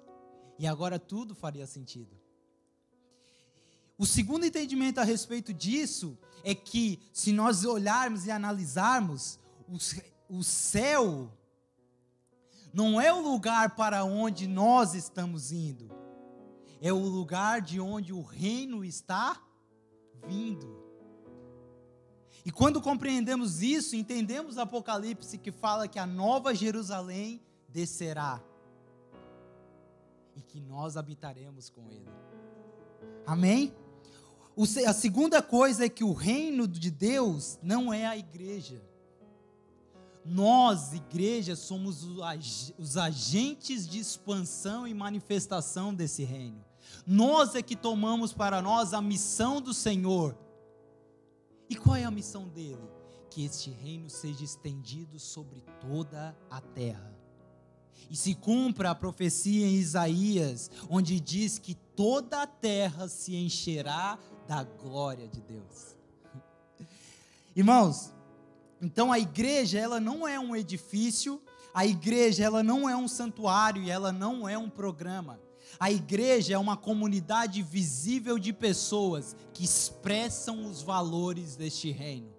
E 0.59 0.67
agora 0.67 0.99
tudo 0.99 1.35
faria 1.35 1.67
sentido. 1.67 2.19
O 3.97 4.07
segundo 4.07 4.45
entendimento 4.45 4.99
a 4.99 5.05
respeito 5.05 5.53
disso 5.53 6.19
é 6.43 6.55
que, 6.55 6.99
se 7.13 7.33
nós 7.33 7.65
olharmos 7.65 8.27
e 8.27 8.31
analisarmos, 8.31 9.39
o 10.31 10.43
céu 10.43 11.31
não 12.73 13.01
é 13.01 13.13
o 13.13 13.21
lugar 13.21 13.75
para 13.75 14.05
onde 14.05 14.47
nós 14.47 14.95
estamos 14.95 15.53
indo 15.53 16.01
é 16.81 16.93
o 16.93 16.99
lugar 16.99 17.61
de 17.61 17.79
onde 17.79 18.13
o 18.13 18.23
reino 18.23 18.83
está 18.83 19.41
vindo. 20.27 20.81
E 22.45 22.51
quando 22.51 22.81
compreendemos 22.81 23.63
isso, 23.63 23.95
entendemos 23.95 24.57
Apocalipse 24.57 25.37
que 25.37 25.53
fala 25.53 25.87
que 25.87 25.99
a 25.99 26.07
nova 26.07 26.55
Jerusalém 26.55 27.43
descerá 27.69 28.43
e 30.35 30.41
que 30.41 30.59
nós 30.59 30.97
habitaremos 30.97 31.69
com 31.69 31.87
ele. 31.91 32.09
Amém? 33.27 33.75
a 34.87 34.93
segunda 34.93 35.43
coisa 35.43 35.87
é 35.87 35.89
que 35.89 36.05
o 36.05 36.13
reino 36.13 36.67
de 36.67 36.91
Deus 36.91 37.59
não 37.63 37.93
é 37.93 38.07
a 38.07 38.17
igreja. 38.17 38.83
Nós, 40.25 40.93
igreja, 40.93 41.57
somos 41.57 42.05
os 42.79 42.97
agentes 42.97 43.89
de 43.89 43.99
expansão 43.99 44.87
e 44.87 44.93
manifestação 44.93 45.95
desse 45.95 46.25
reino. 46.25 46.65
Nós 47.07 47.55
é 47.55 47.63
que 47.63 47.75
tomamos 47.75 48.33
para 48.33 48.61
nós 48.61 48.93
a 48.93 49.01
missão 49.01 49.61
do 49.61 49.73
Senhor. 49.73 50.37
E 51.69 51.77
qual 51.77 51.97
é 51.97 52.05
a 52.05 52.11
missão 52.11 52.49
dele? 52.49 52.83
Que 53.31 53.45
este 53.45 53.71
reino 53.71 54.11
seja 54.11 54.45
estendido 54.45 55.19
sobre 55.19 55.63
toda 55.81 56.37
a 56.51 56.61
terra. 56.61 57.17
E 58.11 58.17
se 58.17 58.35
cumpra 58.35 58.91
a 58.91 58.95
profecia 58.95 59.67
em 59.67 59.77
Isaías, 59.77 60.71
onde 60.89 61.21
diz 61.21 61.59
que 61.59 61.75
toda 61.75 62.43
a 62.43 62.47
terra 62.47 63.09
se 63.09 63.37
encherá 63.37 64.19
da 64.49 64.65
glória 64.65 65.29
de 65.29 65.41
Deus. 65.41 65.97
Irmãos, 67.55 68.13
então 68.81 69.13
a 69.13 69.19
igreja, 69.19 69.79
ela 69.79 70.01
não 70.01 70.27
é 70.27 70.41
um 70.41 70.57
edifício, 70.57 71.41
a 71.75 71.85
igreja, 71.87 72.45
ela 72.45 72.63
não 72.63 72.89
é 72.89 72.97
um 72.97 73.07
santuário 73.07 73.83
e 73.83 73.91
ela 73.91 74.11
não 74.11 74.49
é 74.49 74.57
um 74.57 74.71
programa. 74.71 75.39
A 75.79 75.91
igreja 75.91 76.55
é 76.55 76.59
uma 76.59 76.77
comunidade 76.77 77.63
visível 77.63 78.39
de 78.39 78.53
pessoas 78.53 79.37
que 79.53 79.65
expressam 79.65 80.67
os 80.67 80.83
valores 80.83 81.57
deste 81.57 81.91
reino. 81.91 82.35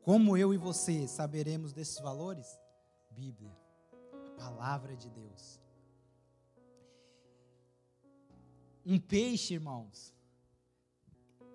Como 0.00 0.36
eu 0.36 0.54
e 0.54 0.56
você 0.56 1.06
saberemos 1.08 1.72
desses 1.72 1.98
valores? 1.98 2.46
Bíblia, 3.10 3.50
a 4.12 4.30
palavra 4.38 4.96
de 4.96 5.10
Deus. 5.10 5.60
Um 8.84 9.00
peixe, 9.00 9.54
irmãos. 9.54 10.14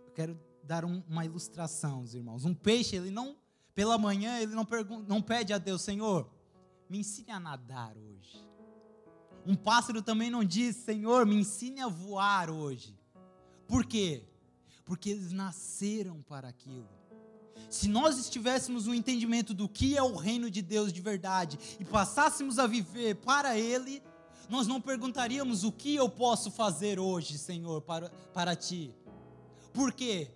Eu 0.06 0.12
quero 0.14 0.50
dar 0.72 0.86
um, 0.86 1.04
uma 1.10 1.25
ilustração, 1.25 2.06
irmãos. 2.13 2.46
Um 2.46 2.54
peixe, 2.54 2.96
ele 2.96 3.12
não, 3.12 3.36
pela 3.75 3.98
manhã, 3.98 4.40
ele 4.40 4.56
não, 4.56 4.66
não 5.06 5.22
pede 5.22 5.51
a 5.51 5.58
Deus, 5.58 5.82
Senhor, 5.82 6.30
me 6.90 7.00
ensine 7.00 7.30
a 7.30 7.42
nadar 7.42 7.98
hoje. 7.98 8.42
Um 9.46 9.54
pássaro 9.54 10.01
também 10.01 10.32
não 10.32 10.46
diz, 10.46 10.78
Senhor, 10.78 11.25
me 11.25 11.36
ensine 11.36 11.82
a 11.82 11.90
voar 11.90 12.50
hoje. 12.50 12.98
Por 13.68 13.86
quê? 13.86 14.24
Porque 14.86 15.10
eles 15.10 15.34
nasceram 15.34 16.22
para 16.22 16.48
aquilo. 16.48 16.88
Se 17.70 17.90
nós 17.90 18.18
estivéssemos 18.18 18.86
no 18.86 18.96
entendimento 18.96 19.54
do 19.54 19.68
que 19.68 19.98
é 19.98 20.01
o 20.01 20.16
reino 20.16 20.50
de 20.50 20.62
Deus 20.62 20.94
de 20.94 21.01
verdade 21.01 21.60
e 21.82 21.84
passássemos 21.84 22.58
a 22.58 22.66
viver 22.66 23.16
para 23.16 23.58
Ele, 23.58 24.01
nós 24.50 24.68
não 24.68 24.80
perguntaríamos 24.80 25.66
o 25.66 25.72
que 25.72 25.96
eu 25.96 26.08
posso 26.08 26.50
fazer 26.50 26.98
hoje, 26.98 27.38
Senhor, 27.38 27.82
para, 27.82 28.10
para 28.34 28.56
Ti. 28.56 28.96
Por 29.74 29.92
quê? 29.92 30.32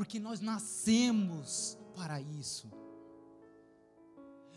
Porque 0.00 0.18
nós 0.18 0.40
nascemos 0.40 1.76
para 1.94 2.22
isso. 2.22 2.72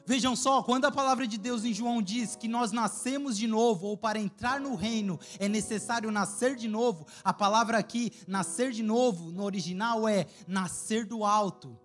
Vejam 0.06 0.38
só, 0.38 0.64
quando 0.64 0.86
a 0.86 0.92
palavra 0.92 1.28
de 1.28 1.38
Deus 1.38 1.66
em 1.66 1.74
João 1.74 2.02
diz 2.02 2.34
que 2.38 2.48
nós 2.48 2.72
nascemos 2.72 3.38
de 3.38 3.46
novo, 3.46 3.88
ou 3.88 3.98
para 3.98 4.18
entrar 4.18 4.62
no 4.62 4.74
reino 4.74 5.20
é 5.40 5.50
necessário 5.50 6.10
nascer 6.12 6.56
de 6.56 6.70
novo, 6.70 7.06
a 7.26 7.34
palavra 7.34 7.78
aqui, 7.78 8.14
nascer 8.26 8.72
de 8.72 8.82
novo, 8.82 9.34
no 9.34 9.44
original 9.44 10.08
é 10.08 10.28
nascer 10.48 11.06
do 11.06 11.26
alto. 11.26 11.78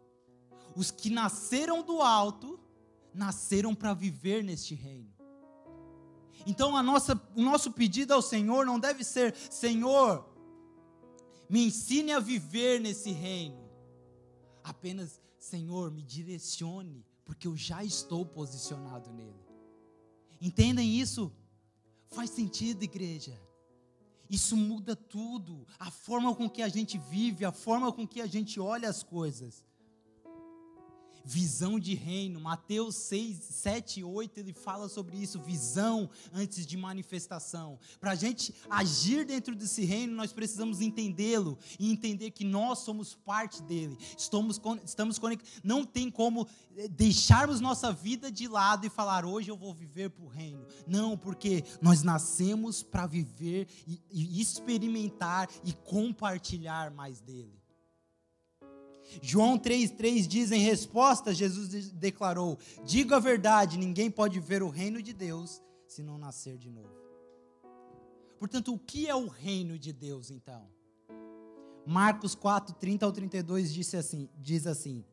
Os 0.77 0.93
que 0.93 1.11
nasceram 1.11 1.83
do 1.83 2.00
alto, 2.00 2.61
nasceram 3.12 3.75
para 3.75 3.93
viver 3.93 4.45
neste 4.45 4.77
reino. 4.77 5.12
Então 6.47 6.81
nossa, 6.81 7.21
o 7.35 7.43
nosso 7.43 7.73
pedido 7.73 8.15
ao 8.15 8.23
Senhor 8.23 8.65
não 8.65 8.79
deve 8.79 9.03
ser: 9.03 9.35
Senhor, 9.50 10.27
me 11.49 11.67
ensine 11.67 12.12
a 12.12 12.21
viver 12.21 12.81
nesse 12.81 13.11
reino. 13.11 13.69
Apenas, 14.62 15.21
Senhor, 15.38 15.90
me 15.90 16.02
direcione 16.02 17.05
porque 17.25 17.47
eu 17.47 17.57
já 17.57 17.85
estou 17.85 18.25
posicionado 18.25 19.12
nele. 19.12 19.47
Entendem 20.40 20.99
isso? 20.99 21.33
Faz 22.09 22.31
sentido, 22.31 22.83
igreja. 22.83 23.38
Isso 24.31 24.57
muda 24.57 24.95
tudo, 24.95 25.67
a 25.78 25.90
forma 25.90 26.35
com 26.35 26.49
que 26.50 26.62
a 26.62 26.69
gente 26.69 26.99
vive, 26.99 27.45
a 27.45 27.52
forma 27.52 27.90
com 27.93 28.07
que 28.07 28.21
a 28.21 28.26
gente 28.26 28.61
olha 28.61 28.88
as 28.88 29.02
coisas 29.02 29.64
visão 31.28 31.78
de 31.78 31.94
reino. 31.94 32.40
Mateus 32.40 32.94
6, 32.97 33.37
7 33.37 34.00
e 34.00 34.04
8, 34.04 34.40
ele 34.40 34.54
fala 34.54 34.88
sobre 34.88 35.18
isso, 35.18 35.38
visão 35.38 36.08
antes 36.32 36.66
de 36.66 36.76
manifestação. 36.76 37.78
Para 38.00 38.12
a 38.12 38.14
gente 38.14 38.54
agir 38.70 39.26
dentro 39.26 39.54
desse 39.54 39.85
reino, 39.85 40.14
nós 40.14 40.32
precisamos 40.32 40.80
entendê-lo 40.80 41.58
e 41.78 41.90
entender 41.90 42.30
que 42.30 42.44
nós 42.44 42.78
somos 42.78 43.14
parte 43.14 43.62
dele. 43.62 43.99
Estamos, 44.16 44.58
estamos 44.85 45.18
conectados. 45.18 45.61
Não 45.62 45.85
tem 45.85 46.11
como 46.11 46.49
eh, 46.76 46.88
deixarmos 46.88 47.61
nossa 47.61 47.92
vida 47.92 48.32
de 48.32 48.49
lado 48.49 48.87
e 48.87 48.90
falar, 48.90 49.26
hoje 49.26 49.50
eu 49.50 49.56
vou 49.56 49.75
viver 49.75 50.08
para 50.08 50.25
o 50.25 50.28
reino. 50.28 50.64
Não, 50.87 51.16
porque 51.16 51.62
nós 51.82 52.02
nascemos 52.02 52.82
para 52.82 53.06
viver 53.06 53.68
e, 53.87 54.00
e 54.11 54.40
experimentar 54.40 55.49
e 55.62 55.75
compartilhar 55.75 56.90
mais 56.90 57.20
dele. 57.20 57.58
João 59.23 59.59
3,3 59.59 60.27
diz 60.27 60.53
em 60.53 60.61
resposta, 60.61 61.35
Jesus 61.35 61.91
declarou: 61.91 62.59
Diga 62.85 63.17
a 63.17 63.21
verdade, 63.21 63.79
ninguém 63.79 64.11
pode 64.11 64.38
ver 64.41 64.62
o 64.62 64.69
reino 64.69 65.03
de 65.03 65.12
Deus 65.12 65.62
se 65.87 66.03
não 66.03 66.19
nascer 66.19 66.59
de 66.59 66.71
novo. 66.71 66.99
Portanto, 68.38 68.73
o 68.73 68.79
que 68.79 69.09
é 69.09 69.15
o 69.15 69.27
reino 69.27 69.79
de 69.79 69.93
Deus 69.93 70.31
então? 70.31 70.69
Marcos 71.85 72.35
4, 72.35 72.75
30 72.75 73.07
ao 73.07 73.12
32 73.12 73.73
disse 73.73 73.97
assim, 73.97 74.29
diz 74.37 74.67
assim: 74.67 75.05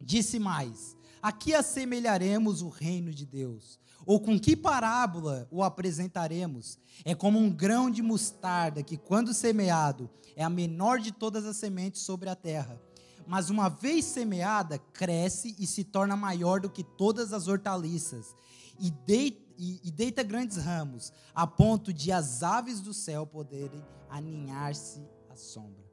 Disse 0.00 0.38
mais: 0.38 0.96
A 1.22 1.30
que 1.30 1.54
assemelharemos 1.54 2.60
o 2.60 2.68
reino 2.68 3.14
de 3.14 3.24
Deus? 3.24 3.80
Ou 4.04 4.20
com 4.20 4.38
que 4.38 4.56
parábola 4.56 5.46
o 5.50 5.62
apresentaremos? 5.62 6.76
É 7.04 7.14
como 7.14 7.38
um 7.38 7.48
grão 7.48 7.88
de 7.88 8.02
mostarda 8.02 8.82
que, 8.82 8.96
quando 8.96 9.32
semeado, 9.32 10.10
é 10.34 10.42
a 10.42 10.50
menor 10.50 10.98
de 10.98 11.12
todas 11.12 11.46
as 11.46 11.56
sementes 11.56 12.02
sobre 12.02 12.28
a 12.28 12.34
terra. 12.34 12.80
Mas 13.26 13.50
uma 13.50 13.68
vez 13.68 14.04
semeada, 14.04 14.78
cresce 14.78 15.54
e 15.58 15.66
se 15.66 15.84
torna 15.84 16.16
maior 16.16 16.60
do 16.60 16.70
que 16.70 16.82
todas 16.82 17.32
as 17.32 17.48
hortaliças, 17.48 18.34
e 18.78 18.90
deita, 18.90 19.42
e, 19.56 19.80
e 19.84 19.90
deita 19.90 20.22
grandes 20.22 20.56
ramos, 20.56 21.12
a 21.34 21.46
ponto 21.46 21.92
de 21.92 22.10
as 22.10 22.42
aves 22.42 22.80
do 22.80 22.92
céu 22.92 23.26
poderem 23.26 23.84
aninhar-se 24.08 25.00
à 25.30 25.36
sombra. 25.36 25.84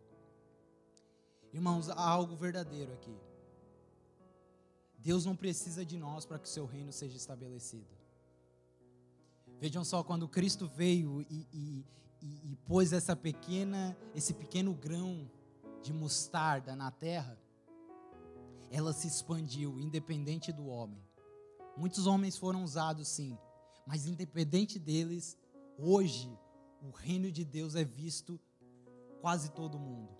Irmãos, 1.53 1.89
há 1.89 2.01
algo 2.01 2.35
verdadeiro 2.35 2.93
aqui. 2.93 3.15
Deus 4.97 5.25
não 5.25 5.35
precisa 5.35 5.85
de 5.85 5.97
nós 5.97 6.25
para 6.25 6.37
que 6.37 6.47
o 6.47 6.51
seu 6.51 6.65
reino 6.65 6.91
seja 6.91 7.15
estabelecido. 7.15 7.87
Vejam 9.59 9.83
só, 9.83 10.03
quando 10.03 10.27
Cristo 10.27 10.67
veio 10.67 11.21
e, 11.29 11.47
e, 11.51 11.85
e, 12.21 12.51
e 12.51 12.55
pôs 12.65 12.93
essa 12.93 13.15
pequena, 13.15 13.97
esse 14.15 14.33
pequeno 14.33 14.73
grão 14.73 15.29
de 15.81 15.93
mostarda 15.93 16.75
na 16.75 16.91
terra, 16.91 17.37
ela 18.71 18.93
se 18.93 19.07
expandiu, 19.07 19.79
independente 19.79 20.51
do 20.51 20.67
homem. 20.67 21.03
Muitos 21.75 22.05
homens 22.07 22.37
foram 22.37 22.63
usados, 22.63 23.07
sim, 23.07 23.37
mas 23.85 24.05
independente 24.05 24.77
deles, 24.77 25.37
hoje 25.77 26.37
o 26.81 26.91
reino 26.91 27.31
de 27.31 27.43
Deus 27.43 27.75
é 27.75 27.83
visto 27.83 28.39
quase 29.21 29.51
todo 29.51 29.79
mundo. 29.79 30.15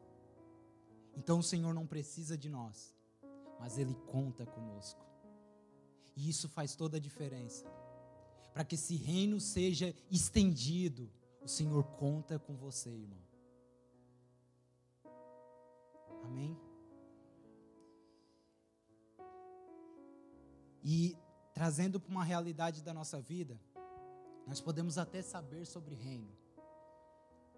Então 1.15 1.39
o 1.39 1.43
Senhor 1.43 1.73
não 1.73 1.85
precisa 1.85 2.37
de 2.37 2.49
nós, 2.49 2.95
mas 3.59 3.77
Ele 3.77 3.93
conta 3.93 4.45
conosco. 4.45 5.05
E 6.15 6.29
isso 6.29 6.49
faz 6.49 6.75
toda 6.75 6.97
a 6.97 6.99
diferença. 6.99 7.65
Para 8.53 8.65
que 8.65 8.75
esse 8.75 8.95
reino 8.95 9.39
seja 9.39 9.93
estendido, 10.09 11.09
o 11.41 11.47
Senhor 11.47 11.83
conta 11.97 12.39
com 12.39 12.55
você, 12.55 12.89
irmão. 12.89 13.28
Amém? 16.29 16.55
E 20.83 21.17
trazendo 21.53 21.99
para 21.99 22.11
uma 22.11 22.23
realidade 22.23 22.83
da 22.83 22.93
nossa 22.93 23.19
vida, 23.19 23.59
nós 24.45 24.61
podemos 24.61 24.97
até 24.97 25.21
saber 25.21 25.65
sobre 25.65 25.95
reino. 25.95 26.31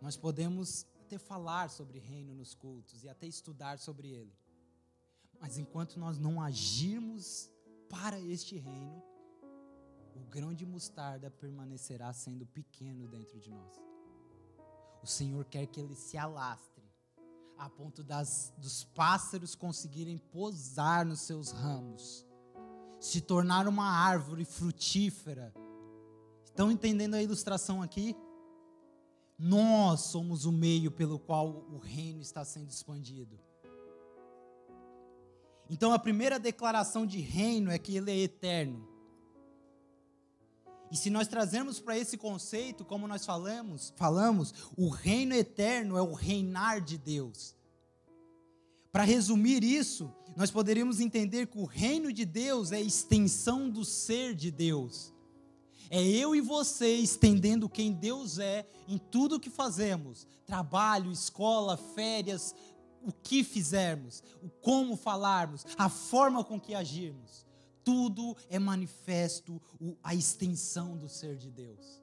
Nós 0.02 0.16
podemos 0.16 0.88
até 1.02 1.18
falar 1.18 1.70
sobre 1.70 2.00
reino 2.00 2.34
nos 2.34 2.56
cultos 2.56 3.04
e 3.04 3.10
até 3.10 3.28
estudar 3.28 3.78
sobre 3.78 4.10
ele. 4.10 4.34
Mas 5.40 5.58
enquanto 5.58 6.00
nós 6.00 6.18
não 6.18 6.42
agirmos 6.42 7.52
para 7.90 8.20
este 8.20 8.58
reino, 8.58 9.04
o 10.16 10.22
grão 10.30 10.54
de 10.54 10.66
mostarda 10.66 11.30
permanecerá 11.30 12.14
sendo 12.14 12.46
pequeno 12.46 13.08
dentro 13.08 13.38
de 13.40 13.50
nós. 13.50 13.76
O 15.04 15.08
Senhor 15.08 15.44
quer 15.46 15.66
que 15.68 15.80
ele 15.80 15.96
se 15.96 16.18
alastre 16.18 16.71
a 17.62 17.70
ponto 17.70 18.04
das, 18.04 18.52
dos 18.58 18.84
pássaros 18.86 19.54
conseguirem 19.54 20.18
pousar 20.18 21.06
nos 21.06 21.22
seus 21.22 21.52
ramos, 21.52 22.26
se 23.00 23.22
tornar 23.22 23.68
uma 23.68 23.86
árvore 23.86 24.46
frutífera. 24.46 25.54
Estão 26.44 26.72
entendendo 26.72 27.14
a 27.14 27.22
ilustração 27.22 27.80
aqui? 27.84 28.16
Nós 29.38 30.02
somos 30.02 30.46
o 30.46 30.52
meio 30.52 30.90
pelo 30.90 31.20
qual 31.20 31.68
o 31.70 31.78
reino 31.78 32.20
está 32.20 32.44
sendo 32.44 32.72
expandido. 32.72 33.40
Então 35.70 35.94
a 35.94 36.00
primeira 36.00 36.40
declaração 36.40 37.06
de 37.06 37.20
reino 37.20 37.70
é 37.70 37.78
que 37.78 37.96
ele 37.96 38.10
é 38.10 38.18
eterno. 38.18 38.91
E 40.92 40.98
se 40.98 41.10
nós 41.10 41.28
trazermos 41.28 41.80
para 41.80 41.98
esse 41.98 42.18
conceito, 42.18 42.84
como 42.84 43.08
nós 43.08 43.26
falamos, 43.26 43.94
falamos, 43.96 44.54
o 44.76 44.90
reino 44.90 45.34
eterno 45.34 45.98
é 45.98 46.02
o 46.02 46.14
reinar 46.14 46.82
de 46.82 46.98
Deus. 46.98 47.56
Para 48.92 49.06
resumir 49.06 49.64
isso, 49.64 50.14
nós 50.36 50.52
poderíamos 50.52 51.00
entender 51.00 51.48
que 51.48 51.58
o 51.58 51.64
reino 51.64 52.12
de 52.12 52.26
Deus 52.26 52.74
é 52.74 52.76
a 52.76 52.82
extensão 52.82 53.70
do 53.70 53.86
ser 53.86 54.36
de 54.36 54.52
Deus. 54.52 55.14
É 55.90 56.02
eu 56.02 56.36
e 56.36 56.42
você 56.42 56.98
estendendo 56.98 57.70
quem 57.70 57.94
Deus 57.94 58.38
é 58.38 58.66
em 58.86 58.98
tudo 58.98 59.36
o 59.36 59.40
que 59.40 59.50
fazemos: 59.50 60.28
trabalho, 60.46 61.10
escola, 61.10 61.78
férias, 61.78 62.54
o 63.02 63.14
que 63.14 63.46
fizermos, 63.46 64.22
o 64.42 64.50
como 64.50 64.98
falarmos, 64.98 65.66
a 65.78 65.88
forma 65.88 66.44
com 66.44 66.60
que 66.60 66.76
agirmos. 66.76 67.46
Tudo 67.84 68.36
é 68.50 68.60
manifesto 68.60 69.62
a 70.04 70.14
extensão 70.14 70.98
do 70.98 71.10
ser 71.10 71.38
de 71.38 71.50
Deus. 71.50 72.02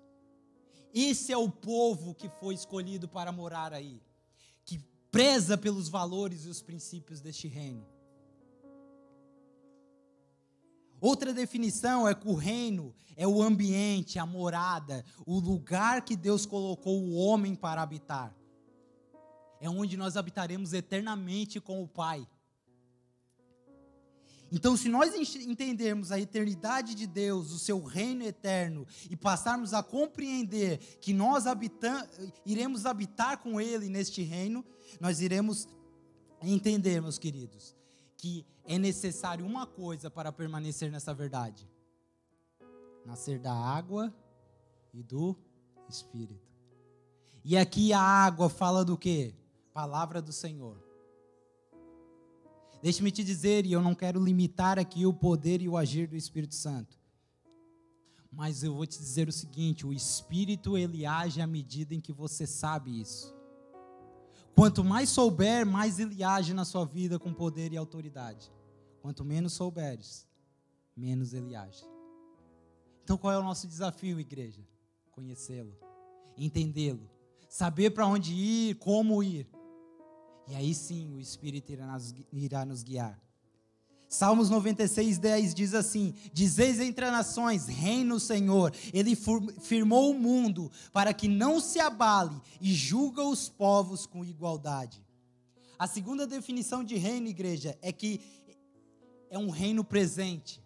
Esse 0.93 1.33
é 1.33 1.37
o 1.37 1.51
povo 1.51 2.15
que 2.15 2.29
foi 2.29 2.55
escolhido 2.55 3.09
para 3.09 3.31
morar 3.31 3.73
aí, 3.73 4.03
que 4.65 4.79
preza 5.11 5.57
pelos 5.57 5.89
valores 5.89 6.45
e 6.45 6.49
os 6.49 6.63
princípios 6.63 7.21
deste 7.21 7.47
reino. 7.47 7.87
Outra 11.01 11.33
definição 11.33 12.09
é 12.09 12.15
que 12.15 12.29
o 12.29 12.35
reino 12.35 12.95
é 13.15 13.27
o 13.27 13.43
ambiente, 13.43 14.19
a 14.19 14.27
morada, 14.27 15.05
o 15.25 15.39
lugar 15.39 16.05
que 16.05 16.17
Deus 16.17 16.45
colocou 16.45 17.01
o 17.01 17.15
homem 17.15 17.55
para 17.55 17.83
habitar. 17.83 18.35
É 19.61 19.69
onde 19.69 19.97
nós 19.97 20.17
habitaremos 20.17 20.73
eternamente 20.73 21.61
com 21.61 21.83
o 21.83 21.89
Pai. 21.89 22.27
Então, 24.51 24.77
se 24.77 24.89
nós 24.89 25.15
entendermos 25.37 26.11
a 26.11 26.19
eternidade 26.19 26.95
de 26.95 27.07
Deus, 27.07 27.53
o 27.53 27.59
seu 27.59 27.83
reino 27.85 28.25
eterno, 28.25 28.87
e 29.11 29.17
passarmos 29.17 29.75
a 29.75 29.83
compreender 29.83 30.79
que 31.01 31.13
nós 31.13 31.47
habitam, 31.47 32.07
iremos 32.47 32.87
habitar 32.87 33.39
com 33.39 33.61
Ele 33.61 33.89
neste 33.89 34.23
reino, 34.23 34.65
nós 35.01 35.21
iremos 35.21 35.69
entender, 36.43 37.01
meus 37.03 37.19
queridos, 37.19 37.77
que 38.17 38.47
é 38.65 38.79
necessário 38.79 39.45
uma 39.45 39.67
coisa 39.67 40.11
para 40.11 40.33
permanecer 40.33 40.91
nessa 40.91 41.13
verdade: 41.13 41.69
nascer 43.05 43.39
da 43.39 43.53
água 43.53 44.15
e 44.95 45.03
do 45.03 45.37
Espírito. 45.89 46.49
E 47.45 47.57
aqui 47.57 47.93
a 47.93 48.01
água 48.01 48.49
fala 48.49 48.85
do 48.85 48.97
que? 48.97 49.35
Palavra 49.73 50.21
do 50.21 50.33
Senhor. 50.33 50.88
Deixe-me 52.83 53.11
te 53.11 53.25
dizer, 53.25 53.67
e 53.67 53.73
eu 53.73 53.83
não 53.83 53.95
quero 53.95 54.23
limitar 54.23 54.79
aqui 54.79 55.05
o 55.05 55.13
poder 55.13 55.61
e 55.61 55.69
o 55.69 55.77
agir 55.77 56.07
do 56.07 56.17
Espírito 56.17 56.55
Santo. 56.55 56.99
Mas 58.31 58.63
eu 58.63 58.75
vou 58.75 58.87
te 58.87 58.99
dizer 58.99 59.29
o 59.29 59.33
seguinte: 59.33 59.87
o 59.87 59.93
Espírito 59.93 60.77
ele 60.77 61.05
age 61.07 61.41
à 61.41 61.47
medida 61.47 61.95
em 61.95 62.01
que 62.01 62.13
você 62.13 62.47
sabe 62.47 63.01
isso. 63.01 63.35
Quanto 64.55 64.85
mais 64.85 65.09
souber, 65.09 65.65
mais 65.65 65.99
ele 65.99 66.23
age 66.23 66.53
na 66.53 66.65
sua 66.65 66.85
vida 66.85 67.19
com 67.19 67.33
poder 67.33 67.73
e 67.73 67.77
autoridade. 67.77 68.53
Quanto 69.01 69.25
menos 69.25 69.53
souberes, 69.53 70.27
menos 70.97 71.33
ele 71.33 71.55
age. 71.55 71.85
Então 73.03 73.17
qual 73.17 73.33
é 73.33 73.39
o 73.39 73.43
nosso 73.43 73.67
desafio, 73.67 74.21
igreja? 74.21 74.61
Conhecê-lo, 75.13 75.75
entendê-lo, 76.37 77.09
saber 77.49 77.91
para 77.91 78.07
onde 78.07 78.35
ir, 78.35 78.75
como 78.77 79.23
ir. 79.23 79.49
E 80.49 80.55
aí 80.55 80.75
sim 80.75 81.13
o 81.15 81.21
Espírito 81.21 81.71
irá 81.71 81.87
nos, 81.87 82.15
irá 82.33 82.65
nos 82.65 82.83
guiar. 82.83 83.21
Salmos 84.09 84.49
96, 84.49 85.19
10 85.19 85.55
diz 85.55 85.75
assim: 85.75 86.15
Dizeis 86.33 86.81
entre 86.81 87.05
as 87.05 87.13
nações, 87.13 87.67
reina 87.67 88.15
o 88.15 88.21
Senhor, 88.21 88.73
ele 88.93 89.15
firmou 89.61 90.11
o 90.11 90.19
mundo 90.19 90.71
para 90.93 91.13
que 91.13 91.29
não 91.29 91.61
se 91.61 91.79
abale 91.79 92.41
e 92.59 92.73
julga 92.73 93.23
os 93.23 93.51
povos 93.51 94.07
com 94.07 94.25
igualdade. 94.25 95.05
A 95.79 95.87
segunda 95.87 96.27
definição 96.27 96.83
de 96.83 96.97
reino, 96.97 97.29
igreja, 97.29 97.79
é 97.83 97.93
que 97.93 98.21
é 99.29 99.39
um 99.39 99.51
reino 99.51 99.85
presente. 99.85 100.63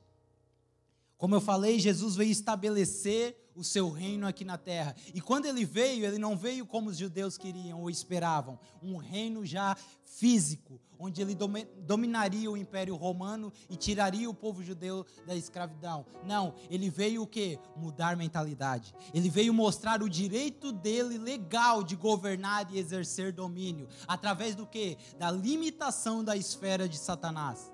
Como 1.19 1.35
eu 1.35 1.41
falei, 1.41 1.81
Jesus 1.81 2.15
veio 2.15 2.31
estabelecer 2.31 3.37
o 3.55 3.63
seu 3.65 3.91
reino 3.91 4.27
aqui 4.27 4.45
na 4.45 4.59
terra. 4.59 4.95
E 5.15 5.21
quando 5.21 5.47
ele 5.47 5.65
veio, 5.65 6.05
ele 6.05 6.19
não 6.19 6.37
veio 6.37 6.67
como 6.67 6.91
os 6.91 6.97
judeus 6.97 7.37
queriam 7.37 7.81
ou 7.81 7.91
esperavam, 7.91 8.59
um 8.83 8.97
reino 8.97 9.45
já 9.45 9.77
físico, 10.05 10.81
onde 10.99 11.21
ele 11.21 11.37
dominaria 11.85 12.51
o 12.51 12.57
Império 12.57 12.95
Romano 12.95 13.53
e 13.69 13.77
tiraria 13.77 14.29
o 14.29 14.35
povo 14.35 14.63
judeu 14.63 15.05
da 15.27 15.35
escravidão. 15.35 16.07
Não, 16.25 16.55
ele 16.71 16.91
veio 16.91 17.23
o 17.23 17.27
quê? 17.27 17.59
Mudar 17.77 18.17
mentalidade. 18.17 18.95
Ele 19.13 19.29
veio 19.29 19.53
mostrar 19.53 20.03
o 20.03 20.09
direito 20.09 20.71
dele 20.71 21.19
legal 21.19 21.83
de 21.83 21.97
governar 21.97 22.73
e 22.73 22.79
exercer 22.79 23.33
domínio, 23.33 23.89
através 24.07 24.55
do 24.55 24.67
quê? 24.67 24.97
Da 25.19 25.31
limitação 25.31 26.23
da 26.23 26.37
esfera 26.37 26.89
de 26.89 26.99
Satanás. 26.99 27.73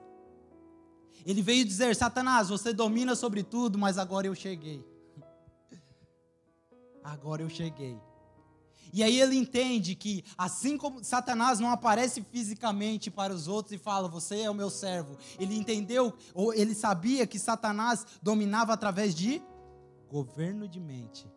Ele 1.26 1.42
veio 1.42 1.64
dizer: 1.64 1.94
Satanás, 1.96 2.48
você 2.48 2.72
domina 2.72 3.14
sobre 3.14 3.42
tudo, 3.42 3.78
mas 3.78 3.98
agora 3.98 4.26
eu 4.26 4.34
cheguei. 4.34 4.84
Agora 7.08 7.40
eu 7.40 7.48
cheguei. 7.48 7.98
E 8.92 9.02
aí 9.02 9.18
ele 9.20 9.34
entende 9.34 9.94
que, 9.94 10.24
assim 10.36 10.76
como 10.76 11.02
Satanás 11.02 11.58
não 11.58 11.70
aparece 11.70 12.22
fisicamente 12.22 13.10
para 13.10 13.32
os 13.32 13.48
outros 13.48 13.72
e 13.72 13.78
fala, 13.78 14.08
você 14.08 14.42
é 14.42 14.50
o 14.50 14.54
meu 14.54 14.68
servo, 14.70 15.16
ele 15.38 15.56
entendeu, 15.56 16.12
ou 16.34 16.52
ele 16.52 16.74
sabia 16.74 17.26
que 17.26 17.38
Satanás 17.38 18.04
dominava 18.22 18.72
através 18.72 19.14
de 19.14 19.42
governo 20.08 20.68
de 20.68 20.80
mente. 20.80 21.30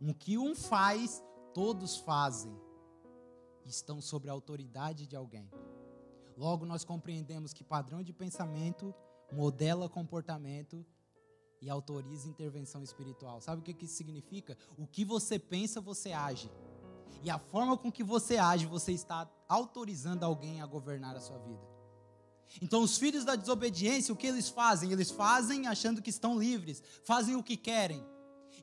O 0.00 0.14
que 0.14 0.38
um 0.38 0.54
faz, 0.54 1.22
todos 1.52 1.96
fazem. 1.98 2.54
Estão 3.66 4.00
sob 4.00 4.28
a 4.28 4.32
autoridade 4.32 5.06
de 5.06 5.16
alguém. 5.16 5.50
Logo, 6.36 6.64
nós 6.64 6.82
compreendemos 6.82 7.52
que 7.52 7.62
padrão 7.62 8.02
de 8.02 8.12
pensamento 8.12 8.94
modela 9.30 9.88
comportamento 9.88 10.84
e 11.60 11.68
autoriza 11.68 12.28
intervenção 12.28 12.82
espiritual. 12.82 13.40
Sabe 13.40 13.60
o 13.60 13.64
que 13.64 13.84
isso 13.84 13.94
significa? 13.94 14.56
O 14.78 14.86
que 14.86 15.04
você 15.04 15.38
pensa, 15.38 15.80
você 15.80 16.12
age. 16.12 16.50
E 17.22 17.28
a 17.28 17.38
forma 17.38 17.76
com 17.76 17.92
que 17.92 18.02
você 18.02 18.38
age, 18.38 18.66
você 18.66 18.92
está 18.92 19.28
autorizando 19.48 20.24
alguém 20.24 20.60
a 20.62 20.66
governar 20.66 21.16
a 21.16 21.20
sua 21.20 21.38
vida. 21.38 21.68
Então, 22.60 22.82
os 22.82 22.96
filhos 22.96 23.24
da 23.24 23.36
desobediência, 23.36 24.12
o 24.12 24.16
que 24.16 24.26
eles 24.26 24.48
fazem? 24.48 24.90
Eles 24.90 25.10
fazem 25.10 25.66
achando 25.66 26.02
que 26.02 26.10
estão 26.10 26.38
livres, 26.38 26.82
fazem 27.04 27.36
o 27.36 27.42
que 27.42 27.56
querem. 27.56 28.04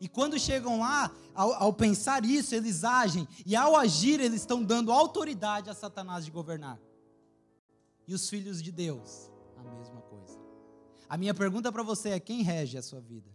E 0.02 0.08
quando 0.08 0.40
chegam 0.40 0.80
lá, 0.80 1.12
ao, 1.34 1.54
ao 1.54 1.74
pensar 1.74 2.26
isso, 2.26 2.54
eles 2.54 2.84
agem. 2.84 3.28
E 3.46 3.56
ao 3.56 3.76
agir, 3.76 4.20
eles 4.20 4.42
estão 4.42 4.64
dando 4.64 4.92
autoridade 4.92 5.70
a 5.70 5.74
Satanás 5.74 6.26
de 6.26 6.32
governar. 6.32 6.80
E 8.08 8.14
os 8.14 8.30
filhos 8.30 8.62
de 8.62 8.72
Deus, 8.72 9.32
a 9.56 9.64
mesma 9.64 10.02
coisa. 10.02 10.47
A 11.10 11.18
minha 11.18 11.34
pergunta 11.34 11.72
para 11.72 11.84
você 11.84 12.10
é: 12.10 12.20
quem 12.20 12.42
rege 12.42 12.78
a 12.78 12.82
sua 12.82 13.00
vida? 13.00 13.30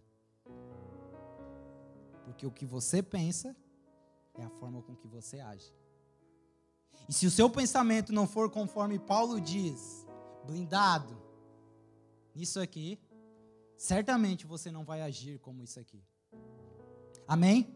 Porque 2.25 2.45
o 2.45 2.51
que 2.51 2.65
você 2.65 3.01
pensa 3.01 3.55
é 4.35 4.43
a 4.43 4.49
forma 4.49 4.81
com 4.81 4.95
que 4.95 5.07
você 5.07 5.39
age. 5.39 5.73
E 7.07 7.13
se 7.13 7.25
o 7.25 7.31
seu 7.31 7.49
pensamento 7.49 8.13
não 8.13 8.27
for 8.27 8.49
conforme 8.49 8.97
Paulo 8.97 9.41
diz, 9.41 10.07
blindado, 10.45 11.21
nisso 12.33 12.59
aqui, 12.59 12.99
certamente 13.75 14.45
você 14.45 14.71
não 14.71 14.83
vai 14.83 15.01
agir 15.01 15.39
como 15.39 15.61
isso 15.61 15.79
aqui. 15.79 16.01
Amém? 17.27 17.75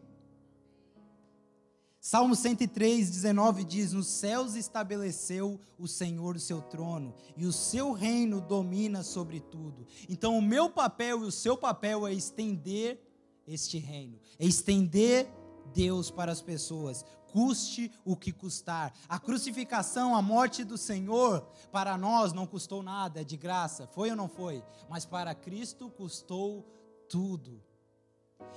Salmo 2.07 2.37
103, 2.37 3.09
19 3.09 3.65
diz: 3.65 3.91
Nos 3.91 4.07
céus 4.07 4.55
estabeleceu 4.55 5.59
o 5.77 5.89
Senhor 5.89 6.37
o 6.37 6.39
seu 6.39 6.61
trono, 6.61 7.13
e 7.35 7.45
o 7.45 7.51
seu 7.51 7.91
reino 7.91 8.39
domina 8.39 9.03
sobre 9.03 9.41
tudo. 9.41 9.85
Então, 10.07 10.37
o 10.37 10.41
meu 10.41 10.69
papel 10.69 11.25
e 11.25 11.27
o 11.27 11.31
seu 11.33 11.57
papel 11.57 12.07
é 12.07 12.13
estender 12.13 12.97
este 13.45 13.77
reino, 13.77 14.17
é 14.39 14.45
estender 14.45 15.29
Deus 15.73 16.09
para 16.09 16.31
as 16.31 16.41
pessoas, 16.41 17.03
custe 17.29 17.91
o 18.05 18.15
que 18.15 18.31
custar. 18.31 18.93
A 19.09 19.19
crucificação, 19.19 20.15
a 20.15 20.21
morte 20.21 20.63
do 20.63 20.77
Senhor, 20.77 21.45
para 21.73 21.97
nós 21.97 22.31
não 22.31 22.47
custou 22.47 22.81
nada, 22.81 23.19
é 23.19 23.23
de 23.25 23.35
graça, 23.35 23.85
foi 23.85 24.11
ou 24.11 24.15
não 24.15 24.29
foi? 24.29 24.63
Mas 24.89 25.05
para 25.05 25.35
Cristo 25.35 25.89
custou 25.89 26.65
tudo. 27.09 27.61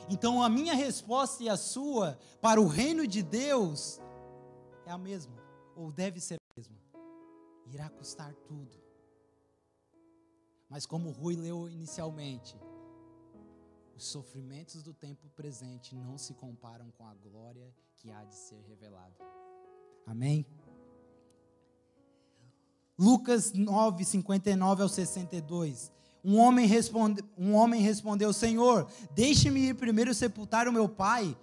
Então 0.09 0.43
a 0.43 0.49
minha 0.49 0.75
resposta 0.75 1.43
e 1.43 1.49
a 1.49 1.57
sua 1.57 2.19
para 2.41 2.61
o 2.61 2.67
reino 2.67 3.07
de 3.07 3.23
Deus 3.23 4.01
é 4.85 4.91
a 4.91 4.99
mesma, 4.99 5.37
ou 5.77 5.93
deve 5.93 6.21
ser 6.21 6.35
a 6.35 6.57
mesma. 6.57 6.77
Irá 7.67 7.89
custar 7.89 8.35
tudo. 8.47 8.81
Mas 10.69 10.87
como 10.87 11.11
Rui 11.11 11.37
leu 11.37 11.69
inicialmente, 11.69 12.57
os 13.97 14.05
sofrimentos 14.05 14.83
do 14.83 14.95
tempo 14.95 15.29
presente 15.31 15.95
não 15.95 16.17
se 16.17 16.35
comparam 16.35 16.91
com 16.93 17.07
a 17.07 17.15
glória 17.15 17.75
que 17.97 18.11
há 18.11 18.25
de 18.25 18.35
ser 18.35 18.61
revelada. 18.69 19.15
Amém? 20.07 20.47
Lucas 22.99 23.53
9, 23.53 24.05
59 24.05 24.83
ao 24.83 24.89
62. 24.89 25.93
Um 26.25 26.37
homem, 26.37 26.67
responde, 26.67 27.23
um 27.37 27.55
homem 27.55 27.81
respondeu: 27.81 28.33
Senhor, 28.33 28.87
deixe-me 29.15 29.69
ir 29.69 29.75
primeiro 29.75 30.15
sepultar 30.15 30.69
o 30.69 30.73
meu 30.73 30.89
pai. 30.89 31.37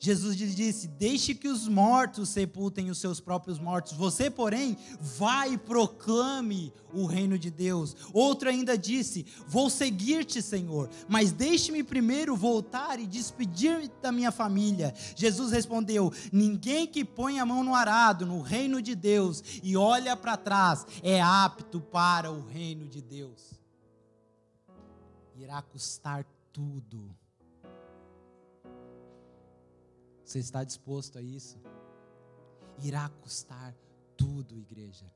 Jesus 0.00 0.36
lhe 0.36 0.46
disse: 0.46 0.86
Deixe 0.86 1.34
que 1.34 1.48
os 1.48 1.66
mortos 1.66 2.28
sepultem 2.28 2.88
os 2.88 2.98
seus 2.98 3.20
próprios 3.20 3.58
mortos. 3.58 3.92
Você, 3.94 4.30
porém, 4.30 4.76
vai 5.00 5.54
e 5.54 5.58
proclame 5.58 6.72
o 6.92 7.04
reino 7.04 7.38
de 7.38 7.50
Deus. 7.50 7.96
Outro 8.12 8.48
ainda 8.48 8.78
disse: 8.78 9.26
Vou 9.46 9.68
seguir-te, 9.68 10.40
Senhor, 10.40 10.88
mas 11.08 11.32
deixe-me 11.32 11.82
primeiro 11.82 12.36
voltar 12.36 13.00
e 13.00 13.06
despedir-me 13.06 13.90
da 14.00 14.12
minha 14.12 14.30
família. 14.30 14.94
Jesus 15.16 15.50
respondeu: 15.50 16.12
Ninguém 16.32 16.86
que 16.86 17.04
põe 17.04 17.40
a 17.40 17.46
mão 17.46 17.64
no 17.64 17.74
arado 17.74 18.24
no 18.24 18.40
reino 18.40 18.80
de 18.80 18.94
Deus 18.94 19.42
e 19.62 19.76
olha 19.76 20.16
para 20.16 20.36
trás 20.36 20.86
é 21.02 21.20
apto 21.20 21.80
para 21.80 22.30
o 22.30 22.46
reino 22.46 22.86
de 22.86 23.02
Deus. 23.02 23.58
Irá 25.38 25.62
custar 25.62 26.24
tudo 26.52 27.16
Você 30.28 30.40
está 30.40 30.62
disposto 30.62 31.16
a 31.16 31.22
isso? 31.22 31.56
Irá 32.82 33.08
custar 33.08 33.74
tudo, 34.14 34.58
igreja. 34.58 35.10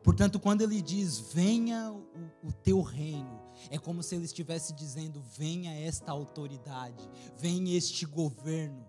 Portanto, 0.00 0.38
quando 0.38 0.62
ele 0.62 0.80
diz, 0.80 1.18
venha 1.18 1.90
o, 1.90 2.06
o, 2.46 2.52
teu 2.52 2.82
reino, 2.82 3.42
é 3.68 3.78
como 3.78 4.00
se 4.00 4.14
ele 4.14 4.26
estivesse 4.26 4.72
dizendo, 4.74 5.20
venha 5.20 5.74
esta 5.74 6.12
autoridade, 6.12 7.10
venha 7.36 7.76
este 7.76 8.06
governo, 8.06 8.86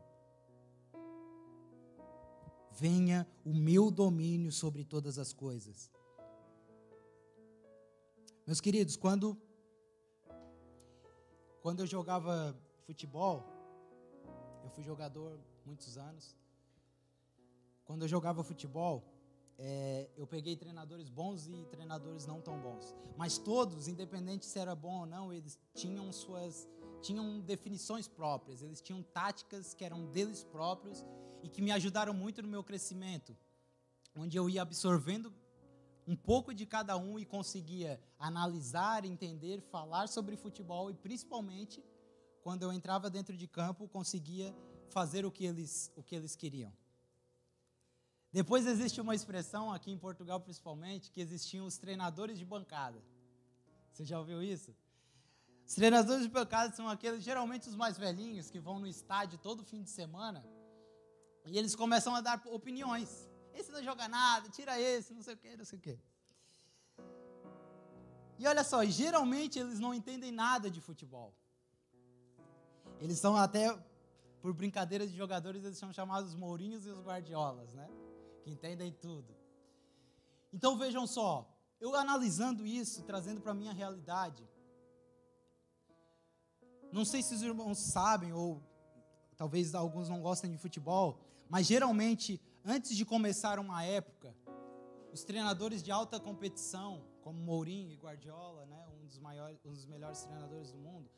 venha 2.73 3.27
o 3.43 3.55
meu 3.55 3.89
domínio 3.89 4.51
sobre 4.51 4.83
todas 4.83 5.17
as 5.17 5.33
coisas. 5.33 5.89
Meus 8.45 8.61
queridos, 8.61 8.95
quando, 8.95 9.35
quando 11.63 11.79
eu 11.79 11.87
jogava 11.87 12.55
futebol, 12.85 13.43
eu 14.63 14.69
fui 14.69 14.83
jogador 14.83 15.39
muitos 15.65 15.97
anos. 15.97 16.37
Quando 17.85 18.03
eu 18.03 18.07
jogava 18.07 18.43
futebol, 18.43 19.03
é, 19.57 20.11
eu 20.15 20.27
peguei 20.27 20.55
treinadores 20.55 21.09
bons 21.09 21.47
e 21.47 21.65
treinadores 21.71 22.27
não 22.27 22.39
tão 22.39 22.59
bons. 22.61 22.93
Mas 23.17 23.39
todos, 23.39 23.87
independente 23.87 24.45
se 24.45 24.59
era 24.59 24.75
bom 24.75 24.99
ou 24.99 25.05
não, 25.07 25.33
eles 25.33 25.57
tinham 25.73 26.11
suas 26.11 26.67
tinham 27.01 27.39
definições 27.39 28.07
próprias, 28.07 28.61
eles 28.61 28.81
tinham 28.81 29.01
táticas 29.01 29.73
que 29.73 29.85
eram 29.85 30.05
deles 30.07 30.43
próprios 30.43 31.03
e 31.43 31.49
que 31.49 31.61
me 31.61 31.71
ajudaram 31.71 32.13
muito 32.13 32.41
no 32.41 32.47
meu 32.47 32.63
crescimento, 32.63 33.35
onde 34.15 34.37
eu 34.37 34.49
ia 34.49 34.61
absorvendo 34.63 35.31
um 36.07 36.15
pouco 36.15 36.53
de 36.53 36.65
cada 36.65 36.97
um 36.97 37.17
e 37.17 37.25
conseguia 37.25 37.99
analisar, 38.19 39.05
entender, 39.05 39.61
falar 39.61 40.07
sobre 40.07 40.35
futebol 40.35 40.89
e 40.89 40.93
principalmente 40.93 41.83
quando 42.41 42.63
eu 42.63 42.71
entrava 42.71 43.09
dentro 43.09 43.35
de 43.35 43.47
campo, 43.47 43.87
conseguia 43.87 44.55
fazer 44.89 45.25
o 45.25 45.31
que 45.31 45.45
eles, 45.45 45.91
o 45.95 46.03
que 46.03 46.15
eles 46.15 46.35
queriam. 46.35 46.71
Depois 48.31 48.67
existe 48.67 49.01
uma 49.01 49.15
expressão, 49.15 49.71
aqui 49.71 49.91
em 49.91 49.97
Portugal 49.97 50.39
principalmente, 50.39 51.09
que 51.09 51.21
existiam 51.21 51.65
os 51.65 51.77
treinadores 51.77 52.37
de 52.37 52.45
bancada. 52.45 53.01
Você 53.91 54.05
já 54.05 54.19
ouviu 54.19 54.43
isso? 54.43 54.75
Os 55.65 55.73
treinadores 55.73 56.23
de 56.23 56.29
bancada 56.29 56.75
são 56.75 56.87
aqueles, 56.87 57.23
geralmente 57.23 57.67
os 57.67 57.75
mais 57.75 57.97
velhinhos, 57.97 58.51
que 58.51 58.59
vão 58.59 58.77
no 58.77 58.85
estádio 58.85 59.39
todo 59.39 59.63
fim 59.63 59.81
de 59.81 59.89
semana 59.89 60.45
e 61.45 61.57
eles 61.57 61.75
começam 61.75 62.13
a 62.13 62.21
dar 62.21 62.41
opiniões. 62.45 63.27
Esse 63.55 63.71
não 63.71 63.81
joga 63.83 64.07
nada, 64.07 64.49
tira 64.49 64.79
esse, 64.79 65.13
não 65.13 65.23
sei 65.23 65.33
o 65.33 65.37
que, 65.37 65.57
não 65.57 65.65
sei 65.65 65.79
o 65.79 65.81
que. 65.81 65.99
E 68.37 68.45
olha 68.45 68.63
só, 68.63 68.83
geralmente 68.85 69.57
eles 69.57 69.79
não 69.79 69.93
entendem 69.93 70.31
nada 70.31 70.69
de 70.69 70.81
futebol. 70.81 71.33
Eles 72.99 73.17
são 73.19 73.35
até, 73.35 73.73
por 74.41 74.53
brincadeira 74.53 75.07
de 75.07 75.15
jogadores, 75.15 75.63
eles 75.63 75.77
são 75.77 75.91
chamados 75.93 76.35
Mourinhos 76.35 76.85
e 76.85 76.89
os 76.89 76.99
Guardiolas, 76.99 77.73
né? 77.73 77.89
Que 78.43 78.51
entendem 78.51 78.91
tudo. 78.91 79.33
Então 80.51 80.77
vejam 80.77 81.07
só, 81.07 81.49
eu 81.79 81.95
analisando 81.95 82.65
isso, 82.65 83.03
trazendo 83.03 83.41
para 83.41 83.51
a 83.51 83.55
minha 83.55 83.73
realidade, 83.73 84.47
não 86.91 87.03
sei 87.03 87.21
se 87.21 87.33
os 87.35 87.41
irmãos 87.41 87.91
sabem, 87.91 88.31
ou 88.31 88.61
talvez 89.35 89.75
alguns 89.75 90.07
não 90.07 90.21
gostem 90.21 90.51
de 90.51 90.57
futebol, 90.57 91.19
mas 91.49 91.67
geralmente, 91.67 92.41
antes 92.65 92.97
de 92.97 93.05
começar 93.05 93.59
uma 93.59 93.83
época, 93.83 94.35
os 95.13 95.23
treinadores 95.23 95.83
de 95.83 95.91
alta 95.91 96.19
competição, 96.19 97.05
como 97.21 97.39
Mourinho 97.39 97.91
e 97.91 97.95
Guardiola, 97.95 98.65
né, 98.65 98.85
um, 98.93 99.05
dos 99.05 99.19
maiores, 99.19 99.57
um 99.63 99.71
dos 99.71 99.85
melhores 99.85 100.23
treinadores 100.23 100.71
do 100.71 100.79
mundo, 100.79 101.09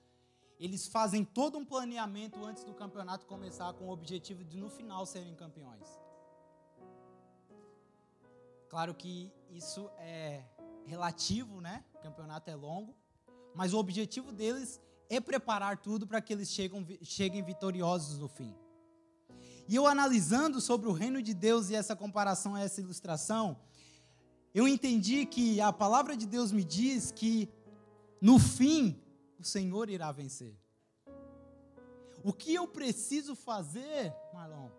eles 0.59 0.87
fazem 0.87 1.23
todo 1.23 1.57
um 1.57 1.65
planeamento 1.65 2.43
antes 2.43 2.63
do 2.63 2.73
campeonato 2.73 3.25
começar 3.25 3.73
com 3.73 3.85
o 3.85 3.91
objetivo 3.91 4.43
de 4.43 4.57
no 4.57 4.69
final 4.69 5.05
serem 5.05 5.33
campeões. 5.35 5.87
Claro 8.67 8.93
que 8.93 9.31
isso 9.49 9.89
é 9.97 10.43
relativo, 10.85 11.61
né? 11.61 11.85
O 11.95 11.99
campeonato 11.99 12.49
é 12.49 12.55
longo, 12.55 12.93
mas 13.55 13.73
o 13.73 13.77
objetivo 13.77 14.31
deles 14.31 14.81
é 15.09 15.21
preparar 15.21 15.77
tudo 15.77 16.05
para 16.05 16.21
que 16.21 16.33
eles 16.33 16.49
chegam, 16.49 16.85
cheguem 17.01 17.41
vitoriosos 17.41 18.19
no 18.19 18.27
fim. 18.27 18.53
E 19.67 19.75
eu 19.75 19.85
analisando 19.85 20.61
sobre 20.61 20.87
o 20.87 20.93
reino 20.93 21.21
de 21.21 21.33
Deus 21.33 21.69
e 21.69 21.75
essa 21.75 21.95
comparação, 21.95 22.55
essa 22.55 22.79
ilustração, 22.79 23.59
eu 24.53 24.67
entendi 24.67 25.25
que 25.25 25.59
a 25.59 25.73
palavra 25.73 26.15
de 26.15 26.25
Deus 26.25 26.51
me 26.51 26.63
diz 26.63 27.11
que 27.11 27.49
no 28.21 28.39
fim 28.39 28.99
o 29.37 29.43
Senhor 29.43 29.89
irá 29.89 30.11
vencer. 30.11 30.55
O 32.23 32.33
que 32.33 32.53
eu 32.53 32.67
preciso 32.67 33.35
fazer, 33.35 34.13
Marlon, 34.33 34.69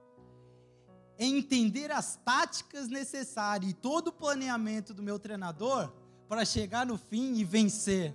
é 1.16 1.24
entender 1.24 1.90
as 1.90 2.16
táticas 2.16 2.88
necessárias 2.88 3.70
e 3.70 3.74
todo 3.74 4.09
o 4.09 4.12
planeamento 4.12 4.94
do 4.94 5.03
meu 5.03 5.18
treinador 5.18 5.92
para 6.29 6.44
chegar 6.44 6.87
no 6.87 6.96
fim 6.98 7.35
e 7.35 7.44
vencer. 7.44 8.14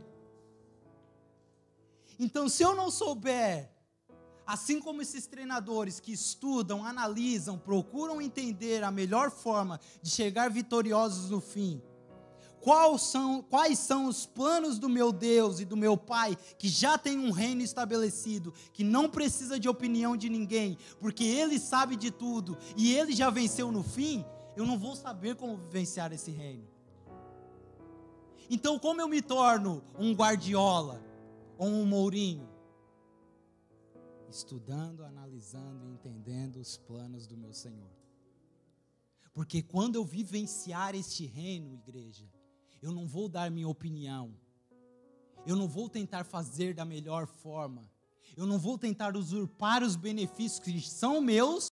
Então, 2.20 2.48
se 2.48 2.64
eu 2.64 2.76
não 2.76 2.92
souber, 2.92 3.73
assim 4.46 4.80
como 4.80 5.02
esses 5.02 5.26
treinadores 5.26 6.00
que 6.00 6.12
estudam, 6.12 6.86
analisam, 6.86 7.58
procuram 7.58 8.22
entender 8.22 8.84
a 8.84 8.92
melhor 8.92 9.32
forma 9.32 9.80
de 10.02 10.10
chegar 10.10 10.50
vitoriosos 10.50 11.30
no 11.30 11.40
fim, 11.40 11.82
quais 12.62 13.02
são, 13.02 13.42
quais 13.42 13.80
são 13.80 14.06
os 14.06 14.26
planos 14.26 14.80
do 14.80 14.90
meu 14.90 15.12
Deus 15.12 15.60
e 15.60 15.66
do 15.66 15.78
meu 15.78 15.98
Pai, 15.98 16.38
que 16.58 16.68
já 16.68 16.98
tem 16.98 17.18
um 17.18 17.32
reino 17.32 17.62
estabelecido, 17.62 18.54
que 18.74 18.84
não 18.84 19.10
precisa 19.10 19.60
de 19.60 19.70
opinião 19.70 20.16
de 20.18 20.30
ninguém, 20.30 20.78
porque 21.00 21.24
Ele 21.24 21.60
sabe 21.60 21.96
de 21.96 22.12
tudo 22.12 22.58
e 22.76 22.94
Ele 22.94 23.14
já 23.14 23.30
venceu 23.30 23.72
no 23.72 23.84
fim, 23.84 24.26
eu 24.56 24.66
não 24.66 24.78
vou 24.78 24.96
saber 24.96 25.36
como 25.36 25.58
vivenciar 25.58 26.12
esse 26.14 26.32
reino. 26.32 26.68
Então, 28.50 28.78
como 28.78 29.02
eu 29.02 29.08
me 29.08 29.22
torno 29.22 29.84
um 29.98 30.14
guardiola? 30.14 31.14
ou 31.58 31.68
um 31.68 31.86
Mourinho? 31.86 32.53
Estudando, 34.34 35.04
analisando 35.04 35.86
e 35.86 35.92
entendendo 35.92 36.56
os 36.56 36.76
planos 36.76 37.28
do 37.28 37.38
meu 37.38 37.54
Senhor. 37.54 37.92
Porque 39.32 39.62
quando 39.62 39.96
eu 39.96 40.04
vivenciar 40.04 40.96
este 40.96 41.28
reino, 41.28 41.72
igreja, 41.72 42.28
eu 42.82 42.92
não 42.92 43.08
vou 43.08 43.30
dar 43.30 43.52
minha 43.52 43.70
opinião, 43.70 44.34
eu 45.46 45.56
não 45.56 45.68
vou 45.68 45.88
tentar 45.88 46.24
fazer 46.24 46.74
da 46.74 46.84
melhor 46.84 47.28
forma, 47.28 47.88
eu 48.36 48.48
não 48.48 48.58
vou 48.58 48.76
tentar 48.76 49.16
usurpar 49.16 49.84
os 49.84 49.96
benefícios 49.96 50.60
que 50.60 50.82
são 50.82 51.22
meus, 51.22 51.72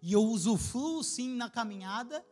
e 0.00 0.10
eu 0.14 0.22
usufruo 0.22 1.04
sim 1.04 1.36
na 1.36 1.50
caminhada, 1.50 2.24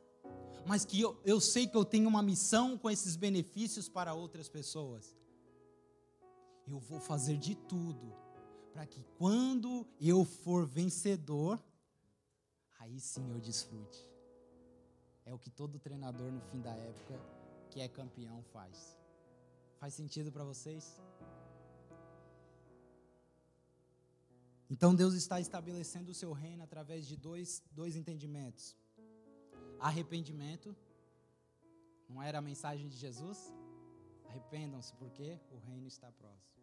mas 0.65 0.87
que 0.87 1.03
eu, 1.03 1.21
eu 1.23 1.39
sei 1.39 1.67
que 1.67 1.77
eu 1.77 1.85
tenho 1.85 2.09
uma 2.09 2.23
missão 2.23 2.79
com 2.79 2.91
esses 2.91 3.15
benefícios 3.15 3.91
para 3.91 4.15
outras 4.15 4.49
pessoas. 4.49 5.15
Eu 6.67 6.79
vou 6.79 6.99
fazer 6.99 7.37
de 7.37 7.55
tudo 7.55 8.26
para 8.77 8.87
que 8.87 9.03
quando 9.17 9.87
eu 9.99 10.23
for 10.23 10.67
vencedor, 10.67 11.59
aí 12.79 13.01
sim 13.01 13.31
eu 13.31 13.41
desfrute. 13.41 14.07
É 15.25 15.33
o 15.33 15.39
que 15.39 15.49
todo 15.49 15.79
treinador 15.79 16.31
no 16.31 16.43
fim 16.43 16.61
da 16.61 16.75
época 16.77 17.19
que 17.71 17.81
é 17.81 17.89
campeão 17.89 18.43
faz. 18.53 18.95
Faz 19.81 19.95
sentido 19.95 20.31
para 20.31 20.45
vocês? 20.45 21.01
Então 24.69 24.95
Deus 24.95 25.15
está 25.15 25.41
estabelecendo 25.41 26.11
o 26.11 26.15
seu 26.15 26.35
reino 26.35 26.63
através 26.63 27.07
de 27.07 27.17
dois, 27.17 27.63
dois 27.73 27.97
entendimentos: 27.97 28.77
arrependimento, 29.81 30.77
não 32.11 32.23
era 32.23 32.41
a 32.41 32.43
mensagem 32.43 32.89
de 32.89 32.97
Jesus? 32.99 33.39
Arrependam-se, 34.27 34.95
porque 34.97 35.41
o 35.51 35.57
reino 35.57 35.87
está 35.87 36.13
próximo. 36.13 36.56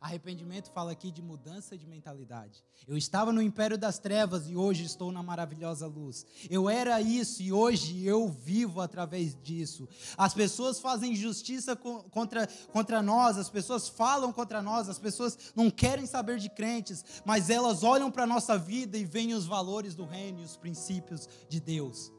Arrependimento 0.00 0.70
fala 0.70 0.92
aqui 0.92 1.10
de 1.10 1.20
mudança 1.20 1.76
de 1.76 1.86
mentalidade. 1.86 2.64
Eu 2.88 2.96
estava 2.96 3.30
no 3.34 3.42
império 3.42 3.76
das 3.76 3.98
trevas 3.98 4.48
e 4.48 4.56
hoje 4.56 4.82
estou 4.82 5.12
na 5.12 5.22
maravilhosa 5.22 5.86
luz. 5.86 6.24
Eu 6.48 6.70
era 6.70 7.02
isso 7.02 7.42
e 7.42 7.52
hoje 7.52 8.02
eu 8.02 8.26
vivo 8.26 8.80
através 8.80 9.36
disso. 9.42 9.86
As 10.16 10.32
pessoas 10.32 10.80
fazem 10.80 11.14
justiça 11.14 11.76
contra, 11.76 12.46
contra 12.72 13.02
nós, 13.02 13.36
as 13.36 13.50
pessoas 13.50 13.90
falam 13.90 14.32
contra 14.32 14.62
nós, 14.62 14.88
as 14.88 14.98
pessoas 14.98 15.52
não 15.54 15.70
querem 15.70 16.06
saber 16.06 16.38
de 16.38 16.48
crentes, 16.48 17.04
mas 17.26 17.50
elas 17.50 17.82
olham 17.82 18.10
para 18.10 18.22
a 18.22 18.26
nossa 18.26 18.56
vida 18.56 18.96
e 18.96 19.04
veem 19.04 19.34
os 19.34 19.44
valores 19.44 19.94
do 19.94 20.06
reino 20.06 20.40
e 20.40 20.44
os 20.44 20.56
princípios 20.56 21.28
de 21.46 21.60
Deus. 21.60 22.10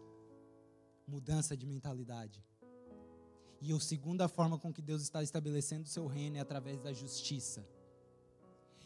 Mudança 1.07 1.57
de 1.57 1.65
mentalidade. 1.65 2.43
E 3.61 3.71
a 3.71 3.79
segunda 3.79 4.27
forma 4.27 4.57
com 4.57 4.73
que 4.73 4.81
Deus 4.81 5.03
está 5.03 5.21
estabelecendo 5.21 5.85
o 5.85 5.89
seu 5.89 6.07
reino 6.07 6.37
é 6.37 6.39
através 6.39 6.81
da 6.81 6.91
justiça. 6.91 7.63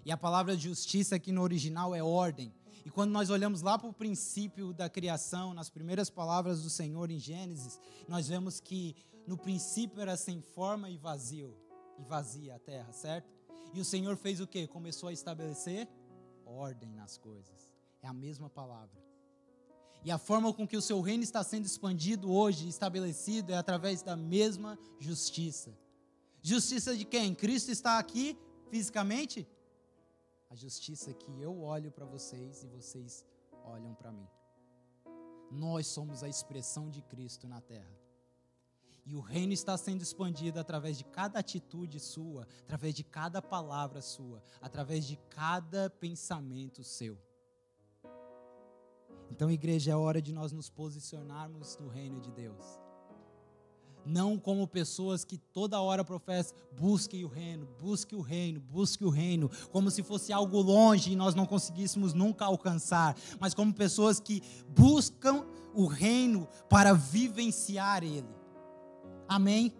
E 0.03 0.11
a 0.11 0.17
palavra 0.17 0.55
justiça 0.57 1.15
aqui 1.15 1.31
no 1.31 1.41
original 1.41 1.95
é 1.95 2.03
ordem. 2.03 2.53
E 2.85 2.91
quando 2.91 3.11
nós 3.11 3.29
olhamos 3.29 3.61
lá 3.61 3.79
para 3.79 3.89
o 3.89 3.93
princípio 3.93 4.73
da 4.73 4.87
criação, 4.87 5.53
nas 5.53 5.69
primeiras 5.69 6.09
palavras 6.09 6.61
do 6.61 6.69
Senhor 6.69 7.09
em 7.09 7.17
Gênesis, 7.17 7.79
nós 8.07 8.27
vemos 8.27 8.59
que 8.59 8.95
no 9.25 9.37
princípio 9.37 10.01
era 10.01 10.15
sem 10.15 10.41
forma 10.41 10.89
e 10.89 10.97
vazio, 10.97 11.57
e 11.97 12.03
vazia 12.03 12.55
a 12.55 12.59
terra, 12.59 12.91
certo? 12.91 13.33
E 13.73 13.79
o 13.79 13.85
Senhor 13.85 14.15
fez 14.15 14.39
o 14.39 14.45
que? 14.45 14.67
Começou 14.67 15.09
a 15.09 15.13
estabelecer 15.13 15.89
ordem 16.45 16.91
nas 16.93 17.17
coisas. 17.17 17.71
É 18.01 18.07
a 18.07 18.13
mesma 18.13 18.49
palavra. 18.49 19.04
E 20.05 20.11
a 20.11 20.19
forma 20.19 20.53
com 20.53 20.67
que 20.67 20.77
o 20.77 20.81
seu 20.83 21.01
reino 21.01 21.23
está 21.23 21.43
sendo 21.43 21.65
expandido 21.65 22.31
hoje, 22.31 22.69
estabelecido, 22.69 23.51
é 23.51 23.57
através 23.57 24.03
da 24.03 24.15
mesma 24.15 24.77
justiça. 24.99 25.75
Justiça 26.43 26.95
de 26.95 27.03
quem? 27.03 27.33
Cristo 27.33 27.71
está 27.71 27.97
aqui 27.97 28.37
fisicamente? 28.69 29.47
A 30.47 30.53
justiça 30.53 31.11
que 31.11 31.41
eu 31.41 31.59
olho 31.63 31.91
para 31.91 32.05
vocês 32.05 32.63
e 32.63 32.67
vocês 32.67 33.25
olham 33.63 33.95
para 33.95 34.11
mim. 34.11 34.27
Nós 35.49 35.87
somos 35.87 36.21
a 36.21 36.29
expressão 36.29 36.87
de 36.87 37.01
Cristo 37.01 37.47
na 37.47 37.59
terra. 37.59 37.99
E 39.07 39.15
o 39.15 39.21
reino 39.21 39.53
está 39.53 39.75
sendo 39.75 40.03
expandido 40.03 40.59
através 40.59 40.99
de 40.99 41.03
cada 41.03 41.39
atitude 41.39 41.99
sua, 41.99 42.47
através 42.61 42.93
de 42.93 43.03
cada 43.03 43.41
palavra 43.41 44.03
sua, 44.03 44.43
através 44.61 45.03
de 45.03 45.17
cada 45.31 45.89
pensamento 45.89 46.83
seu. 46.83 47.17
Então, 49.31 49.49
igreja, 49.51 49.91
é 49.91 49.95
hora 49.95 50.21
de 50.21 50.31
nós 50.31 50.51
nos 50.51 50.69
posicionarmos 50.69 51.77
no 51.79 51.87
reino 51.87 52.19
de 52.19 52.31
Deus. 52.31 52.79
Não 54.05 54.37
como 54.37 54.67
pessoas 54.67 55.25
que 55.25 55.37
toda 55.37 55.81
hora 55.81 56.05
professam, 56.05 56.55
busque 56.71 57.25
o 57.25 57.27
reino, 57.27 57.67
busque 57.79 58.15
o 58.15 58.21
reino, 58.21 58.59
busque 58.59 59.03
o 59.03 59.09
reino, 59.09 59.49
como 59.71 59.89
se 59.89 60.03
fosse 60.03 60.31
algo 60.31 60.61
longe 60.61 61.11
e 61.11 61.15
nós 61.15 61.33
não 61.33 61.45
conseguíssemos 61.45 62.13
nunca 62.13 62.45
alcançar, 62.45 63.17
mas 63.39 63.55
como 63.55 63.73
pessoas 63.73 64.19
que 64.19 64.43
buscam 64.69 65.43
o 65.73 65.87
reino 65.87 66.47
para 66.69 66.93
vivenciar 66.93 68.03
ele. 68.03 68.29
Amém? 69.27 69.73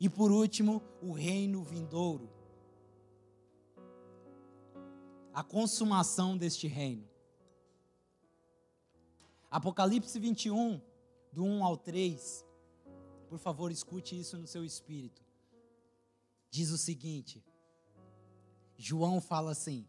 E 0.00 0.08
por 0.08 0.32
último, 0.32 0.82
o 1.00 1.12
reino 1.12 1.62
vindouro. 1.62 2.28
A 5.32 5.44
consumação 5.44 6.36
deste 6.36 6.66
reino. 6.66 7.11
Apocalipse 9.52 10.18
21, 10.18 10.80
do 11.30 11.44
1 11.44 11.62
ao 11.62 11.76
3. 11.76 12.42
Por 13.28 13.38
favor, 13.38 13.70
escute 13.70 14.18
isso 14.18 14.38
no 14.38 14.46
seu 14.46 14.64
espírito. 14.64 15.22
Diz 16.50 16.70
o 16.70 16.78
seguinte: 16.78 17.44
João 18.78 19.20
fala 19.20 19.50
assim: 19.50 19.86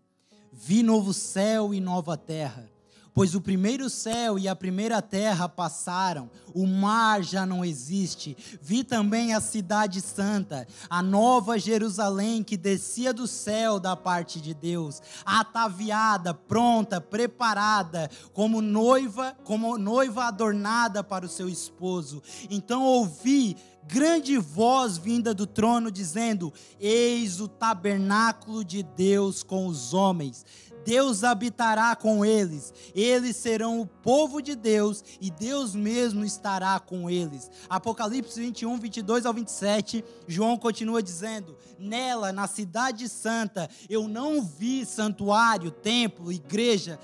Vi 0.51 0.83
novo 0.83 1.13
céu 1.13 1.73
e 1.73 1.79
nova 1.79 2.17
terra, 2.17 2.69
Pois 3.13 3.35
o 3.35 3.41
primeiro 3.41 3.91
céu 3.91 4.39
e 4.39 4.47
a 4.47 4.55
primeira 4.55 4.99
terra 4.99 5.47
passaram, 5.47 6.31
o 6.51 6.65
mar 6.65 7.23
já 7.23 7.45
não 7.45 7.63
existe. 7.63 8.35
Vi 8.59 8.83
também 8.83 9.35
a 9.35 9.39
cidade 9.39 10.01
santa, 10.01 10.67
a 10.89 11.03
nova 11.03 11.59
Jerusalém 11.59 12.43
que 12.43 12.57
descia 12.57 13.13
do 13.13 13.27
céu 13.27 13.79
da 13.79 13.95
parte 13.95 14.41
de 14.41 14.55
Deus, 14.55 14.99
ataviada, 15.23 16.33
pronta, 16.33 16.99
preparada, 16.99 18.09
como 18.33 18.61
noiva, 18.61 19.37
como 19.43 19.77
noiva 19.77 20.25
adornada 20.25 21.03
para 21.03 21.25
o 21.25 21.29
seu 21.29 21.47
esposo. 21.47 22.23
Então 22.49 22.81
ouvi 22.81 23.55
grande 23.87 24.39
voz 24.39 24.97
vinda 24.97 25.35
do 25.35 25.45
trono 25.45 25.91
dizendo: 25.91 26.51
Eis 26.79 27.39
o 27.39 27.47
tabernáculo 27.47 28.63
de 28.63 28.81
Deus 28.81 29.43
com 29.43 29.67
os 29.67 29.93
homens 29.93 30.43
Deus 30.85 31.23
habitará 31.23 31.95
com 31.95 32.25
eles, 32.25 32.73
eles 32.93 33.35
serão 33.35 33.79
o 33.79 33.85
povo 33.85 34.41
de 34.41 34.55
Deus 34.55 35.03
e 35.19 35.31
Deus 35.31 35.75
mesmo 35.75 36.23
estará 36.23 36.79
com 36.79 37.09
eles. 37.09 37.49
Apocalipse 37.69 38.39
21, 38.39 38.79
22 38.79 39.25
ao 39.25 39.33
27, 39.33 40.03
João 40.27 40.57
continua 40.57 41.01
dizendo: 41.01 41.55
Nela, 41.79 42.31
na 42.31 42.47
Cidade 42.47 43.07
Santa, 43.09 43.69
eu 43.89 44.07
não 44.07 44.41
vi 44.41 44.85
santuário, 44.85 45.71
templo, 45.71 46.31
igreja 46.31 46.99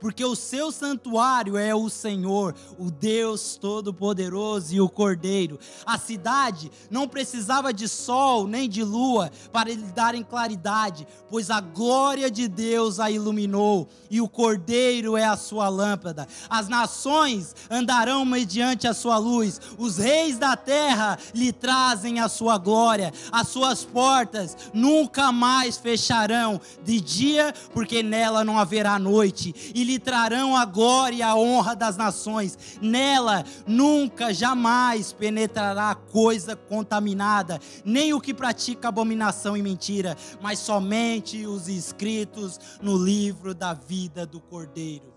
porque 0.00 0.24
o 0.24 0.34
seu 0.34 0.72
santuário 0.72 1.56
é 1.56 1.74
o 1.74 1.88
Senhor, 1.88 2.54
o 2.78 2.90
Deus 2.90 3.56
Todo-Poderoso 3.60 4.74
e 4.74 4.80
o 4.80 4.88
Cordeiro. 4.88 5.58
A 5.84 5.98
cidade 5.98 6.70
não 6.90 7.08
precisava 7.08 7.72
de 7.72 7.88
sol 7.88 8.46
nem 8.46 8.68
de 8.68 8.82
lua 8.82 9.30
para 9.52 9.70
lhe 9.70 9.76
darem 9.92 10.22
claridade, 10.22 11.06
pois 11.28 11.50
a 11.50 11.60
glória 11.60 12.30
de 12.30 12.48
Deus 12.48 13.00
a 13.00 13.10
iluminou 13.10 13.88
e 14.10 14.20
o 14.20 14.28
Cordeiro 14.28 15.16
é 15.16 15.24
a 15.24 15.36
sua 15.36 15.68
lâmpada. 15.68 16.26
As 16.48 16.68
nações 16.68 17.54
andarão 17.70 18.24
mediante 18.24 18.86
a 18.86 18.94
sua 18.94 19.18
luz, 19.18 19.60
os 19.76 19.98
reis 19.98 20.38
da 20.38 20.56
terra 20.56 21.18
lhe 21.34 21.52
trazem 21.52 22.20
a 22.20 22.28
sua 22.28 22.58
glória, 22.58 23.12
as 23.32 23.48
suas 23.48 23.84
portas 23.84 24.56
nunca 24.72 25.32
mais 25.32 25.76
fecharão 25.76 26.60
de 26.84 27.00
dia, 27.00 27.52
porque 27.72 28.02
nela 28.02 28.44
não 28.44 28.58
haverá 28.58 28.98
noite 28.98 29.33
noite, 29.34 29.72
e 29.74 29.82
lhe 29.82 29.98
trarão 29.98 30.56
a 30.56 30.64
glória 30.64 31.16
e 31.16 31.22
a 31.22 31.34
honra 31.34 31.74
das 31.74 31.96
nações. 31.96 32.78
Nela 32.80 33.44
nunca, 33.66 34.32
jamais 34.32 35.12
penetrará 35.12 35.94
coisa 35.94 36.54
contaminada, 36.54 37.60
nem 37.84 38.14
o 38.14 38.20
que 38.20 38.32
pratica 38.32 38.88
abominação 38.88 39.56
e 39.56 39.62
mentira, 39.62 40.16
mas 40.40 40.60
somente 40.60 41.44
os 41.46 41.68
inscritos 41.68 42.60
no 42.80 42.96
livro 42.96 43.54
da 43.54 43.74
vida 43.74 44.24
do 44.24 44.40
Cordeiro. 44.40 45.12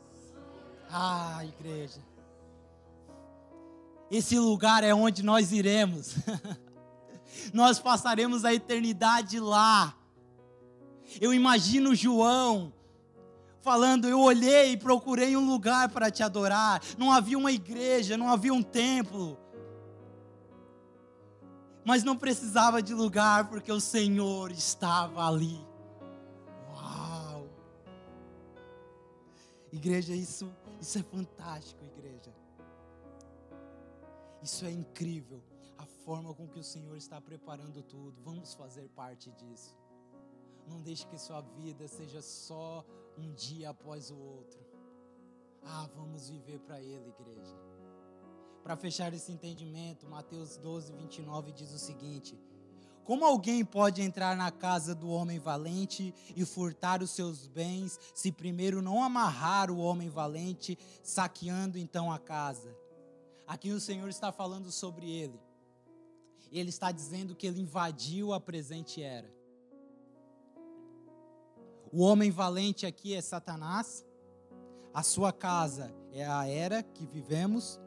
Ah, 0.89 1.43
igreja. 1.43 2.01
Esse 4.09 4.39
lugar 4.39 4.83
é 4.83 4.93
onde 4.93 5.21
nós 5.21 5.51
iremos. 5.51 6.15
nós 7.53 7.77
passaremos 7.77 8.45
a 8.45 8.53
eternidade 8.53 9.39
lá. 9.39 9.93
Eu 11.19 11.33
imagino 11.33 11.93
João 11.93 12.73
falando: 13.67 14.07
Eu 14.07 14.21
olhei 14.21 14.71
e 14.71 14.77
procurei 14.77 15.35
um 15.35 15.45
lugar 15.45 15.89
para 15.89 16.09
te 16.09 16.23
adorar. 16.23 16.81
Não 16.97 17.11
havia 17.11 17.37
uma 17.37 17.51
igreja, 17.51 18.15
não 18.15 18.29
havia 18.29 18.53
um 18.53 18.63
templo. 18.63 19.37
Mas 21.83 22.01
não 22.01 22.15
precisava 22.15 22.81
de 22.81 22.93
lugar 22.93 23.49
porque 23.49 23.69
o 23.69 23.81
Senhor 23.81 24.51
estava 24.51 25.27
ali. 25.27 25.59
Uau! 26.71 27.49
Igreja, 29.69 30.13
isso, 30.13 30.49
isso 30.79 30.97
é 30.99 31.03
fantástico, 31.03 31.83
igreja. 31.83 32.33
Isso 34.41 34.63
é 34.65 34.71
incrível. 34.71 35.43
A 35.77 35.85
forma 36.05 36.33
com 36.33 36.47
que 36.47 36.59
o 36.59 36.63
Senhor 36.63 36.95
está 36.95 37.19
preparando 37.19 37.83
tudo. 37.83 38.21
Vamos 38.23 38.53
fazer 38.53 38.87
parte 38.95 39.29
disso. 39.31 39.75
Não 40.65 40.81
deixe 40.81 41.05
que 41.07 41.17
sua 41.17 41.41
vida 41.41 41.85
seja 41.87 42.21
só 42.21 42.85
um 43.17 43.33
dia 43.33 43.69
após 43.69 44.11
o 44.11 44.17
outro. 44.17 44.59
Ah, 45.63 45.89
vamos 45.95 46.29
viver 46.29 46.59
para 46.59 46.81
Ele, 46.81 47.09
igreja. 47.09 47.55
Para 48.63 48.75
fechar 48.75 49.13
esse 49.13 49.31
entendimento, 49.31 50.07
Mateus 50.07 50.57
12, 50.57 50.93
29 50.93 51.51
diz 51.51 51.73
o 51.73 51.79
seguinte: 51.79 52.37
Como 53.03 53.25
alguém 53.25 53.63
pode 53.63 54.01
entrar 54.01 54.35
na 54.35 54.51
casa 54.51 54.93
do 54.93 55.09
homem 55.09 55.39
valente 55.39 56.13
e 56.35 56.45
furtar 56.45 57.01
os 57.01 57.11
seus 57.11 57.47
bens, 57.47 57.99
se 58.13 58.31
primeiro 58.31 58.81
não 58.81 59.01
amarrar 59.01 59.71
o 59.71 59.77
homem 59.77 60.09
valente, 60.09 60.77
saqueando 61.01 61.77
então 61.77 62.11
a 62.11 62.19
casa? 62.19 62.75
Aqui 63.47 63.71
o 63.71 63.79
Senhor 63.79 64.09
está 64.09 64.31
falando 64.31 64.71
sobre 64.71 65.09
ele. 65.09 65.39
Ele 66.51 66.69
está 66.69 66.91
dizendo 66.91 67.35
que 67.35 67.47
ele 67.47 67.61
invadiu 67.61 68.33
a 68.33 68.39
presente 68.39 69.01
era. 69.01 69.36
O 71.91 72.01
homem 72.01 72.31
valente 72.31 72.85
aqui 72.85 73.13
é 73.13 73.21
Satanás. 73.21 74.05
A 74.93 75.03
sua 75.03 75.31
casa 75.31 75.93
é 76.11 76.25
a 76.25 76.47
era 76.47 76.83
que 76.83 77.05
vivemos. 77.05 77.79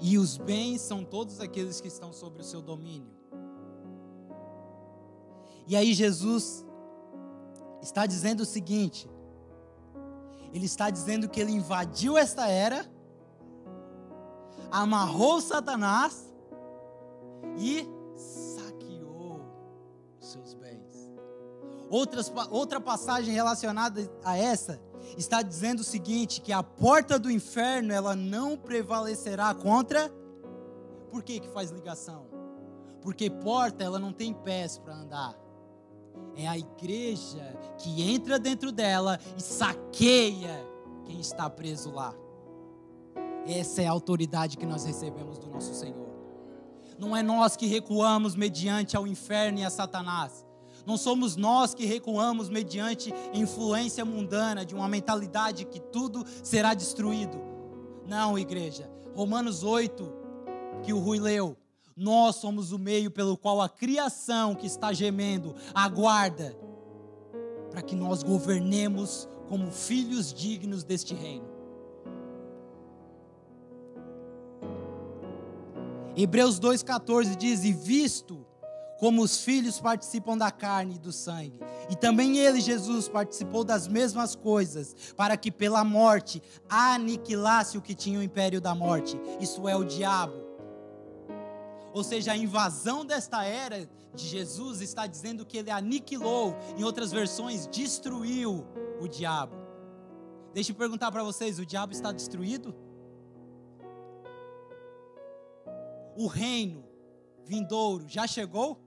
E 0.00 0.18
os 0.18 0.36
bens 0.36 0.80
são 0.82 1.04
todos 1.04 1.40
aqueles 1.40 1.80
que 1.80 1.88
estão 1.88 2.12
sobre 2.12 2.42
o 2.42 2.44
seu 2.44 2.60
domínio. 2.60 3.10
E 5.66 5.74
aí 5.74 5.94
Jesus 5.94 6.64
está 7.82 8.06
dizendo 8.06 8.40
o 8.40 8.46
seguinte: 8.46 9.08
Ele 10.52 10.66
está 10.66 10.90
dizendo 10.90 11.28
que 11.28 11.40
ele 11.40 11.52
invadiu 11.52 12.16
esta 12.16 12.46
era, 12.48 12.86
amarrou 14.70 15.40
Satanás 15.40 16.32
e 17.58 17.95
Outras, 21.88 22.32
outra 22.50 22.80
passagem 22.80 23.32
relacionada 23.32 24.10
a 24.24 24.36
essa 24.36 24.80
está 25.16 25.42
dizendo 25.42 25.80
o 25.80 25.84
seguinte: 25.84 26.40
que 26.40 26.52
a 26.52 26.62
porta 26.62 27.18
do 27.18 27.30
inferno 27.30 27.92
ela 27.92 28.16
não 28.16 28.56
prevalecerá 28.56 29.54
contra. 29.54 30.12
Por 31.10 31.22
que, 31.22 31.40
que 31.40 31.48
faz 31.48 31.70
ligação? 31.70 32.26
Porque 33.00 33.30
porta 33.30 33.84
ela 33.84 33.98
não 33.98 34.12
tem 34.12 34.34
pés 34.34 34.78
para 34.78 34.94
andar. 34.94 35.36
É 36.34 36.46
a 36.46 36.58
igreja 36.58 37.56
que 37.78 38.02
entra 38.02 38.38
dentro 38.38 38.72
dela 38.72 39.18
e 39.36 39.42
saqueia 39.42 40.66
quem 41.04 41.20
está 41.20 41.48
preso 41.48 41.90
lá. 41.90 42.12
Essa 43.46 43.82
é 43.82 43.86
a 43.86 43.92
autoridade 43.92 44.56
que 44.56 44.66
nós 44.66 44.84
recebemos 44.84 45.38
do 45.38 45.46
nosso 45.46 45.72
Senhor. 45.72 46.06
Não 46.98 47.16
é 47.16 47.22
nós 47.22 47.56
que 47.56 47.66
recuamos 47.66 48.34
mediante 48.34 48.96
ao 48.96 49.06
inferno 49.06 49.60
e 49.60 49.64
a 49.64 49.70
Satanás 49.70 50.45
não 50.86 50.96
somos 50.96 51.34
nós 51.34 51.74
que 51.74 51.84
recuamos 51.84 52.48
mediante 52.48 53.12
influência 53.34 54.04
mundana, 54.04 54.64
de 54.64 54.74
uma 54.74 54.88
mentalidade 54.88 55.64
que 55.64 55.80
tudo 55.80 56.24
será 56.44 56.74
destruído. 56.74 57.36
Não, 58.06 58.38
igreja. 58.38 58.88
Romanos 59.14 59.64
8, 59.64 60.12
que 60.84 60.92
o 60.92 60.98
Rui 61.00 61.18
leu. 61.18 61.56
Nós 61.96 62.36
somos 62.36 62.70
o 62.70 62.78
meio 62.78 63.10
pelo 63.10 63.36
qual 63.36 63.60
a 63.60 63.68
criação 63.68 64.54
que 64.54 64.66
está 64.66 64.92
gemendo 64.92 65.54
aguarda 65.74 66.56
para 67.70 67.82
que 67.82 67.96
nós 67.96 68.22
governemos 68.22 69.28
como 69.48 69.72
filhos 69.72 70.32
dignos 70.32 70.84
deste 70.84 71.14
reino. 71.14 71.48
Hebreus 76.16 76.60
2,14 76.60 77.36
diz: 77.36 77.64
E 77.64 77.72
visto 77.72 78.45
como 78.98 79.22
os 79.22 79.42
filhos 79.42 79.78
participam 79.78 80.36
da 80.36 80.50
carne 80.50 80.94
e 80.96 80.98
do 80.98 81.12
sangue. 81.12 81.60
E 81.90 81.96
também 81.96 82.38
ele, 82.38 82.60
Jesus, 82.60 83.08
participou 83.08 83.62
das 83.64 83.86
mesmas 83.86 84.34
coisas, 84.34 84.94
para 85.16 85.36
que 85.36 85.50
pela 85.50 85.84
morte 85.84 86.42
aniquilasse 86.68 87.76
o 87.76 87.82
que 87.82 87.94
tinha 87.94 88.18
o 88.18 88.22
império 88.22 88.60
da 88.60 88.74
morte. 88.74 89.18
Isso 89.40 89.68
é 89.68 89.76
o 89.76 89.84
diabo. 89.84 90.46
Ou 91.92 92.04
seja, 92.04 92.32
a 92.32 92.36
invasão 92.36 93.04
desta 93.04 93.44
era 93.44 93.88
de 94.14 94.26
Jesus 94.26 94.80
está 94.80 95.06
dizendo 95.06 95.46
que 95.46 95.58
ele 95.58 95.70
aniquilou, 95.70 96.54
em 96.76 96.84
outras 96.84 97.12
versões, 97.12 97.66
destruiu 97.68 98.66
o 99.00 99.06
diabo. 99.06 99.56
Deixa 100.52 100.72
eu 100.72 100.76
perguntar 100.76 101.12
para 101.12 101.22
vocês: 101.22 101.58
o 101.58 101.66
diabo 101.66 101.92
está 101.92 102.12
destruído? 102.12 102.74
O 106.16 106.26
reino 106.26 106.84
vindouro 107.44 108.08
já 108.08 108.26
chegou? 108.26 108.85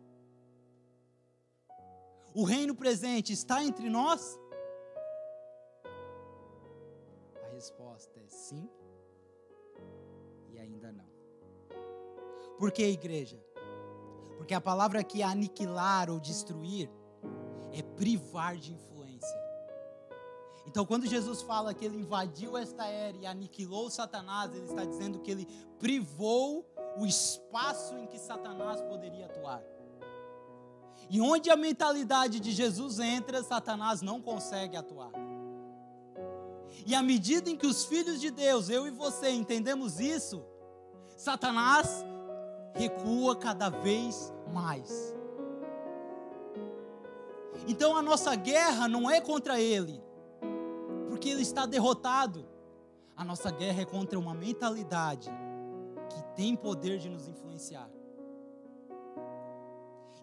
O 2.33 2.43
reino 2.43 2.75
presente 2.75 3.33
está 3.33 3.63
entre 3.63 3.89
nós? 3.89 4.39
A 7.43 7.49
resposta 7.53 8.19
é 8.19 8.29
sim 8.29 8.69
e 10.51 10.59
ainda 10.59 10.91
não. 10.91 11.09
Por 12.57 12.71
que, 12.71 12.83
igreja? 12.83 13.43
Porque 14.37 14.53
a 14.53 14.61
palavra 14.61 14.99
aqui, 14.99 15.23
aniquilar 15.23 16.09
ou 16.09 16.19
destruir, 16.19 16.89
é 17.71 17.81
privar 17.81 18.57
de 18.57 18.73
influência. 18.73 19.39
Então, 20.67 20.85
quando 20.85 21.07
Jesus 21.07 21.41
fala 21.41 21.73
que 21.73 21.83
ele 21.83 21.97
invadiu 21.97 22.55
esta 22.55 22.85
era 22.85 23.17
e 23.17 23.25
aniquilou 23.25 23.89
Satanás, 23.89 24.53
ele 24.53 24.65
está 24.65 24.85
dizendo 24.85 25.19
que 25.19 25.31
ele 25.31 25.47
privou 25.79 26.69
o 26.95 27.05
espaço 27.05 27.97
em 27.97 28.05
que 28.05 28.19
Satanás 28.19 28.81
poderia 28.81 29.25
atuar. 29.25 29.63
E 31.09 31.19
onde 31.19 31.49
a 31.49 31.55
mentalidade 31.55 32.39
de 32.39 32.51
Jesus 32.51 32.99
entra, 32.99 33.41
Satanás 33.41 34.01
não 34.01 34.21
consegue 34.21 34.77
atuar. 34.77 35.11
E 36.85 36.93
à 36.93 37.01
medida 37.01 37.49
em 37.49 37.57
que 37.57 37.65
os 37.65 37.85
filhos 37.85 38.21
de 38.21 38.29
Deus, 38.29 38.69
eu 38.69 38.87
e 38.87 38.91
você, 38.91 39.31
entendemos 39.31 39.99
isso, 39.99 40.45
Satanás 41.17 42.05
recua 42.75 43.35
cada 43.35 43.69
vez 43.69 44.31
mais. 44.53 45.15
Então 47.67 47.95
a 47.95 48.01
nossa 48.01 48.35
guerra 48.35 48.87
não 48.87 49.09
é 49.09 49.19
contra 49.19 49.59
ele, 49.59 50.01
porque 51.07 51.29
ele 51.29 51.41
está 51.41 51.65
derrotado. 51.65 52.47
A 53.17 53.23
nossa 53.23 53.51
guerra 53.51 53.81
é 53.81 53.85
contra 53.85 54.17
uma 54.17 54.33
mentalidade 54.33 55.29
que 56.09 56.23
tem 56.35 56.55
poder 56.55 56.99
de 56.99 57.09
nos 57.09 57.27
influenciar. 57.27 57.89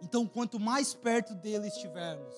Então, 0.03 0.26
quanto 0.26 0.61
mais 0.61 0.94
perto 0.94 1.34
dele 1.34 1.68
estivermos, 1.68 2.34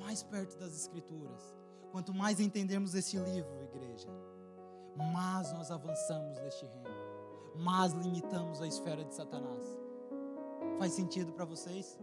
mais 0.00 0.22
perto 0.22 0.58
das 0.58 0.74
Escrituras, 0.74 1.54
quanto 1.90 2.12
mais 2.12 2.40
entendermos 2.40 2.94
esse 2.94 3.16
livro, 3.16 3.62
igreja, 3.62 4.08
mais 4.96 5.52
nós 5.52 5.70
avançamos 5.70 6.38
neste 6.40 6.66
reino, 6.66 6.90
mais 7.56 7.92
limitamos 7.92 8.60
a 8.60 8.66
esfera 8.66 9.04
de 9.04 9.14
Satanás. 9.14 9.64
Faz 10.78 10.92
sentido 10.92 11.32
para 11.32 11.44
vocês? 11.44 11.98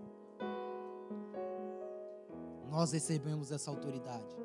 Nós 2.69 2.91
recebemos 2.91 3.51
essa 3.51 3.69
autoridade. 3.69 4.37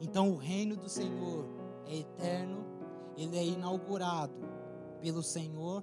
Então, 0.00 0.30
o 0.30 0.36
reino 0.36 0.76
do 0.76 0.88
Senhor 0.88 1.46
é 1.86 1.98
eterno, 1.98 2.64
ele 3.16 3.38
é 3.38 3.44
inaugurado 3.44 4.34
pelo 5.00 5.22
Senhor 5.22 5.82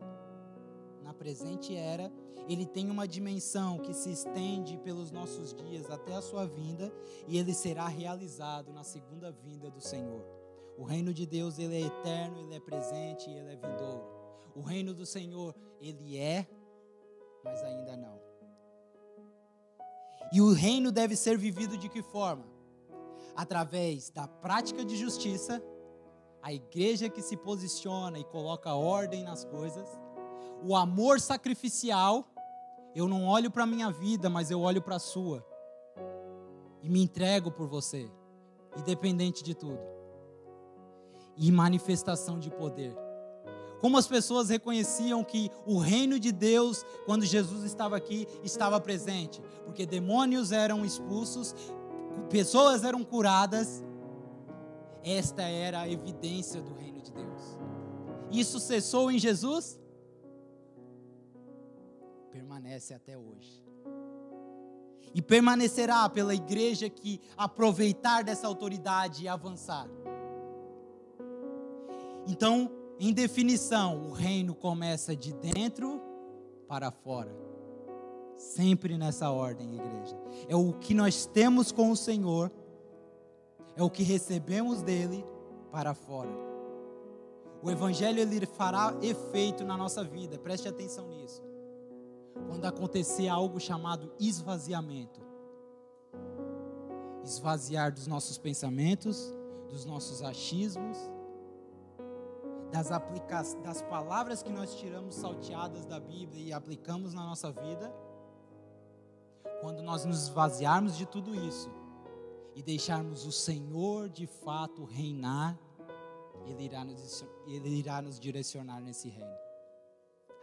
na 1.08 1.14
presente 1.14 1.74
era 1.74 2.12
ele 2.50 2.66
tem 2.66 2.92
uma 2.92 3.08
dimensão 3.08 3.80
que 3.80 3.94
se 3.94 4.12
estende 4.12 4.78
pelos 4.78 5.10
nossos 5.10 5.54
dias 5.54 5.90
até 5.90 6.14
a 6.14 6.22
sua 6.22 6.46
vinda 6.46 6.92
e 7.28 7.38
ele 7.38 7.54
será 7.54 7.88
realizado 7.88 8.74
na 8.74 8.84
segunda 8.84 9.32
vinda 9.32 9.70
do 9.70 9.80
Senhor. 9.80 10.22
O 10.78 10.84
reino 10.84 11.14
de 11.14 11.26
Deus, 11.26 11.58
ele 11.58 11.76
é 11.76 11.82
eterno, 11.82 12.40
ele 12.40 12.56
é 12.56 12.60
presente 12.60 13.30
e 13.30 13.34
ele 13.34 13.54
é 13.54 13.56
vindouro. 13.56 14.04
O 14.54 14.62
reino 14.62 14.94
do 14.94 15.06
Senhor, 15.06 15.56
ele 15.80 16.18
é, 16.18 16.46
mas 17.44 17.64
ainda 17.64 17.96
não. 17.96 18.20
E 20.34 20.42
o 20.42 20.52
reino 20.52 20.92
deve 20.92 21.16
ser 21.16 21.38
vivido 21.38 21.78
de 21.78 21.88
que 21.88 22.02
forma? 22.02 22.46
Através 23.34 24.10
da 24.10 24.28
prática 24.28 24.84
de 24.84 24.98
justiça, 24.98 25.64
a 26.42 26.52
igreja 26.54 27.10
que 27.10 27.22
se 27.22 27.38
posiciona 27.38 28.20
e 28.20 28.26
coloca 28.26 28.74
ordem 28.74 29.24
nas 29.24 29.46
coisas, 29.46 29.88
o 30.64 30.76
amor 30.76 31.20
sacrificial 31.20 32.28
eu 32.98 33.08
não 33.08 33.28
olho 33.28 33.52
para 33.52 33.62
a 33.62 33.68
minha 33.68 33.92
vida, 33.92 34.28
mas 34.28 34.50
eu 34.50 34.60
olho 34.62 34.82
para 34.82 34.96
a 34.96 35.00
sua. 35.00 35.46
E 36.82 36.90
me 36.90 37.00
entrego 37.00 37.52
por 37.52 37.68
você, 37.68 38.10
independente 38.76 39.44
de 39.44 39.54
tudo. 39.54 39.80
E 41.38 41.52
manifestação 41.52 42.40
de 42.40 42.50
poder. 42.50 42.98
Como 43.80 44.00
as 44.00 44.08
pessoas 44.08 44.50
reconheciam 44.50 45.24
que 45.24 45.52
o 45.64 45.78
reino 45.78 46.20
de 46.20 46.32
Deus, 46.32 46.84
quando 47.06 47.24
Jesus 47.24 47.64
estava 47.64 47.96
aqui, 47.96 48.28
estava 48.44 48.82
presente. 48.82 49.40
Porque 49.64 49.86
demônios 49.86 50.52
eram 50.52 50.84
expulsos, 50.84 51.54
pessoas 52.32 52.84
eram 52.84 53.04
curadas. 53.04 53.84
Esta 55.04 55.44
era 55.44 55.82
a 55.82 55.88
evidência 55.88 56.60
do 56.64 56.74
reino 56.74 57.00
de 57.00 57.12
Deus. 57.12 57.60
Isso 58.32 58.60
cessou 58.60 59.12
em 59.12 59.20
Jesus? 59.20 59.80
Permanece 62.38 62.94
até 62.94 63.18
hoje. 63.18 63.64
E 65.14 65.22
permanecerá 65.22 66.08
pela 66.08 66.36
igreja 66.36 66.88
que 66.88 67.20
aproveitar 67.36 68.24
dessa 68.24 68.46
autoridade 68.46 69.24
e 69.24 69.28
avançar. 69.28 69.88
Então, 72.28 72.70
em 73.00 73.12
definição, 73.12 74.08
o 74.08 74.12
reino 74.12 74.54
começa 74.54 75.16
de 75.16 75.34
dentro 75.34 76.00
para 76.68 76.92
fora. 76.92 77.36
Sempre 78.38 78.98
nessa 78.98 79.32
ordem, 79.32 79.76
igreja. 79.76 80.16
É 80.48 80.56
o 80.56 80.74
que 80.74 80.94
nós 80.94 81.26
temos 81.26 81.72
com 81.72 81.90
o 81.90 81.98
Senhor, 81.98 82.52
é 83.76 83.82
o 83.82 83.90
que 83.90 84.04
recebemos 84.04 84.84
dele 84.84 85.26
para 85.72 85.96
fora. 85.96 86.30
O 87.64 87.72
evangelho 87.72 88.20
ele 88.20 88.46
fará 88.46 88.96
efeito 89.02 89.66
na 89.66 89.76
nossa 89.76 90.04
vida. 90.04 90.38
Preste 90.38 90.68
atenção 90.68 91.08
nisso 91.08 91.47
quando 92.48 92.66
acontecer 92.66 93.28
algo 93.28 93.60
chamado 93.60 94.12
esvaziamento. 94.20 95.22
Esvaziar 97.24 97.92
dos 97.92 98.08
nossos 98.08 98.38
pensamentos, 98.38 99.34
dos 99.70 99.86
nossos 99.86 100.22
achismos, 100.22 100.98
das, 102.72 102.92
aplica 102.92 103.44
das 103.64 103.82
palavras 103.82 104.44
que 104.44 104.52
nós 104.52 104.76
tiramos 104.76 105.16
salteadas 105.16 105.86
da 105.86 106.00
Bíblia 106.00 106.44
e 106.44 106.54
aplicamos 106.54 107.14
na 107.14 107.24
nossa 107.24 107.52
vida. 107.52 107.94
Quando 109.62 109.82
nós 109.82 110.06
nos 110.06 110.24
esvaziarmos 110.24 110.96
de 110.98 111.06
tudo 111.06 111.34
isso 111.34 111.70
e 112.56 112.62
deixarmos 112.62 113.26
o 113.26 113.32
Senhor 113.32 114.10
de 114.10 114.28
fato 114.28 114.84
reinar, 114.84 115.58
Ele 116.46 116.66
irá 116.66 116.84
nos, 116.84 117.26
Ele 117.46 117.70
irá 117.70 118.02
nos 118.02 118.20
direcionar 118.20 118.80
nesse 118.82 119.10
reino. 119.10 119.38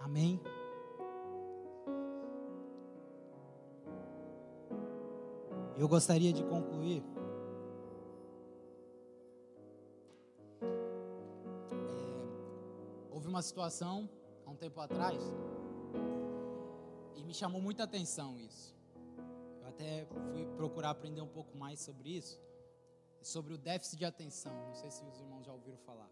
Amém? 0.00 0.40
Eu 5.76 5.88
gostaria 5.88 6.32
de 6.32 6.44
concluir. 6.44 7.02
É, 10.62 10.68
houve 13.10 13.26
uma 13.26 13.42
situação 13.42 14.08
há 14.46 14.50
um 14.50 14.54
tempo 14.54 14.80
atrás 14.80 15.20
e 17.16 17.24
me 17.24 17.34
chamou 17.34 17.60
muita 17.60 17.82
atenção 17.82 18.38
isso. 18.38 18.72
Eu 19.62 19.66
até 19.66 20.06
fui 20.06 20.46
procurar 20.56 20.90
aprender 20.90 21.20
um 21.20 21.28
pouco 21.28 21.58
mais 21.58 21.80
sobre 21.80 22.08
isso, 22.08 22.40
sobre 23.20 23.52
o 23.52 23.58
déficit 23.58 23.98
de 23.98 24.04
atenção. 24.04 24.54
Não 24.68 24.74
sei 24.74 24.92
se 24.92 25.04
os 25.04 25.18
irmãos 25.18 25.44
já 25.44 25.52
ouviram 25.52 25.78
falar. 25.78 26.10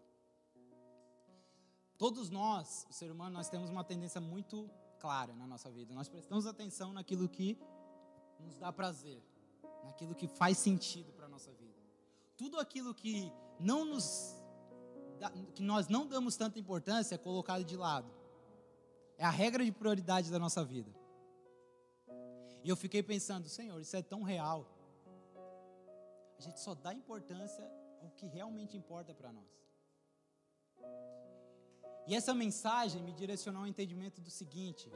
Todos 1.97 2.29
nós, 2.29 2.85
o 2.89 2.93
ser 2.93 3.09
humano, 3.09 3.37
nós 3.37 3.47
temos 3.47 3.69
uma 3.69 3.85
tendência 3.85 4.19
muito 4.19 4.69
clara 4.99 5.33
na 5.33 5.47
nossa 5.47 5.71
vida. 5.71 5.93
Nós 5.93 6.09
prestamos 6.09 6.45
atenção 6.45 6.91
naquilo 6.91 7.29
que 7.29 7.57
nos 8.41 8.57
dá 8.57 8.73
prazer 8.73 9.23
naquilo 9.83 10.15
que 10.15 10.27
faz 10.27 10.57
sentido 10.57 11.11
para 11.13 11.25
a 11.25 11.29
nossa 11.29 11.51
vida. 11.51 11.79
Tudo 12.37 12.59
aquilo 12.59 12.93
que 12.93 13.31
não 13.59 13.85
nos 13.85 14.41
que 15.55 15.63
nós 15.63 15.87
não 15.87 16.05
damos 16.05 16.35
tanta 16.35 16.59
importância 16.59 17.15
é 17.15 17.17
colocado 17.17 17.63
de 17.63 17.77
lado. 17.77 18.11
É 19.17 19.23
a 19.23 19.29
regra 19.29 19.63
de 19.63 19.71
prioridade 19.71 20.29
da 20.29 20.37
nossa 20.37 20.65
vida. 20.65 20.93
E 22.63 22.69
eu 22.69 22.75
fiquei 22.75 23.01
pensando, 23.03 23.47
Senhor, 23.47 23.79
isso 23.79 23.95
é 23.95 24.01
tão 24.01 24.23
real. 24.23 24.67
A 26.37 26.41
gente 26.41 26.59
só 26.59 26.73
dá 26.73 26.93
importância 26.93 27.63
ao 28.01 28.09
que 28.09 28.25
realmente 28.25 28.75
importa 28.75 29.13
para 29.13 29.31
nós. 29.31 29.47
E 32.05 32.15
essa 32.15 32.33
mensagem 32.33 33.01
me 33.01 33.13
direcionou 33.13 33.61
ao 33.61 33.67
entendimento 33.67 34.19
do 34.19 34.29
seguinte: 34.29 34.91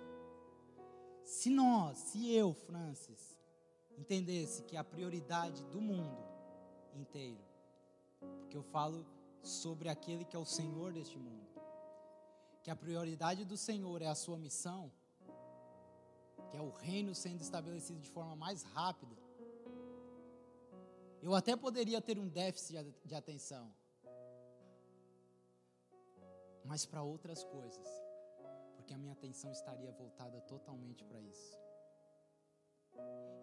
se 1.23 1.49
nós, 1.49 1.97
se 1.97 2.31
eu, 2.31 2.53
Francis, 2.53 3.36
entendesse 3.97 4.63
que 4.63 4.77
a 4.77 4.83
prioridade 4.83 5.63
do 5.65 5.81
mundo 5.81 6.23
inteiro, 6.93 7.43
porque 8.39 8.55
eu 8.55 8.63
falo 8.63 9.05
sobre 9.41 9.89
aquele 9.89 10.23
que 10.23 10.35
é 10.35 10.39
o 10.39 10.45
Senhor 10.45 10.93
deste 10.93 11.17
mundo, 11.17 11.47
que 12.63 12.69
a 12.69 12.75
prioridade 12.75 13.43
do 13.43 13.57
Senhor 13.57 14.01
é 14.01 14.07
a 14.07 14.15
sua 14.15 14.37
missão, 14.37 14.91
que 16.49 16.57
é 16.57 16.61
o 16.61 16.69
reino 16.69 17.13
sendo 17.15 17.41
estabelecido 17.41 17.99
de 17.99 18.09
forma 18.09 18.35
mais 18.35 18.63
rápida, 18.63 19.15
eu 21.21 21.33
até 21.33 21.55
poderia 21.55 22.01
ter 22.01 22.17
um 22.19 22.27
déficit 22.27 22.93
de 23.03 23.15
atenção, 23.15 23.73
mas 26.63 26.85
para 26.85 27.01
outras 27.01 27.43
coisas, 27.43 27.87
porque 28.75 28.93
a 28.93 28.97
minha 28.97 29.13
atenção 29.13 29.51
estaria 29.51 29.91
voltada 29.91 30.39
totalmente 30.41 31.03
para 31.03 31.19
isso. 31.19 31.66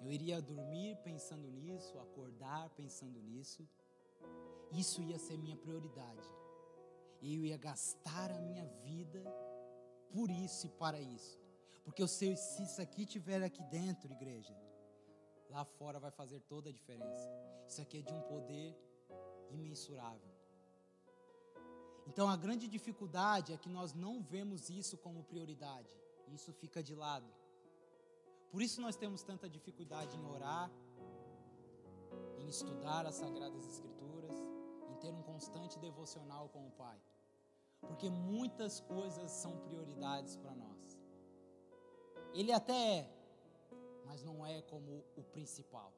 Eu 0.03 0.13
iria 0.13 0.41
dormir 0.43 0.97
pensando 1.03 1.51
nisso, 1.51 1.99
acordar 1.99 2.69
pensando 2.71 3.21
nisso. 3.23 3.67
Isso 4.73 5.01
ia 5.03 5.19
ser 5.19 5.39
minha 5.39 5.57
prioridade. 5.57 6.29
Eu 7.23 7.45
ia 7.45 7.57
gastar 7.57 8.31
a 8.31 8.41
minha 8.41 8.67
vida 8.83 9.23
por 10.13 10.31
isso 10.31 10.67
e 10.67 10.71
para 10.71 11.01
isso. 11.01 11.41
Porque 11.85 12.07
se 12.07 12.33
isso 12.33 12.81
aqui 12.81 13.07
tiver 13.07 13.43
aqui 13.43 13.63
dentro, 13.65 14.13
igreja, 14.13 14.55
lá 15.51 15.65
fora 15.65 15.99
vai 15.99 16.11
fazer 16.11 16.41
toda 16.41 16.69
a 16.69 16.73
diferença. 16.73 17.29
Isso 17.69 17.81
aqui 17.81 17.99
é 17.99 18.03
de 18.03 18.13
um 18.13 18.21
poder 18.23 18.77
imensurável. 19.51 20.35
Então 22.07 22.29
a 22.29 22.37
grande 22.37 22.69
dificuldade 22.69 23.53
é 23.53 23.57
que 23.57 23.69
nós 23.69 23.95
não 23.95 24.23
vemos 24.23 24.69
isso 24.69 24.97
como 24.99 25.25
prioridade. 25.25 25.91
Isso 26.29 26.53
fica 26.53 26.83
de 26.83 26.95
lado. 26.95 27.27
Por 28.51 28.63
isso 28.63 28.81
nós 28.81 28.97
temos 28.97 29.23
tanta 29.23 29.49
dificuldade 29.49 30.17
em 30.17 30.25
orar, 30.25 30.71
em 32.39 32.49
estudar 32.49 33.07
as 33.07 33.17
sagradas 33.17 33.67
escrituras, 33.67 34.37
em 34.91 34.95
ter 34.97 35.13
um 35.13 35.23
constante 35.23 35.79
devocional 35.79 36.49
com 36.49 36.67
o 36.67 36.71
Pai. 36.73 37.01
Porque 37.81 38.09
muitas 38.09 38.81
coisas 38.81 39.31
são 39.31 39.59
prioridades 39.59 40.37
para 40.37 40.55
nós. 40.55 40.99
Ele 42.33 42.53
até 42.53 42.99
é, 42.99 43.15
mas 44.07 44.23
não 44.23 44.45
é 44.45 44.63
como 44.63 45.05
o 45.17 45.23
principal. 45.23 45.93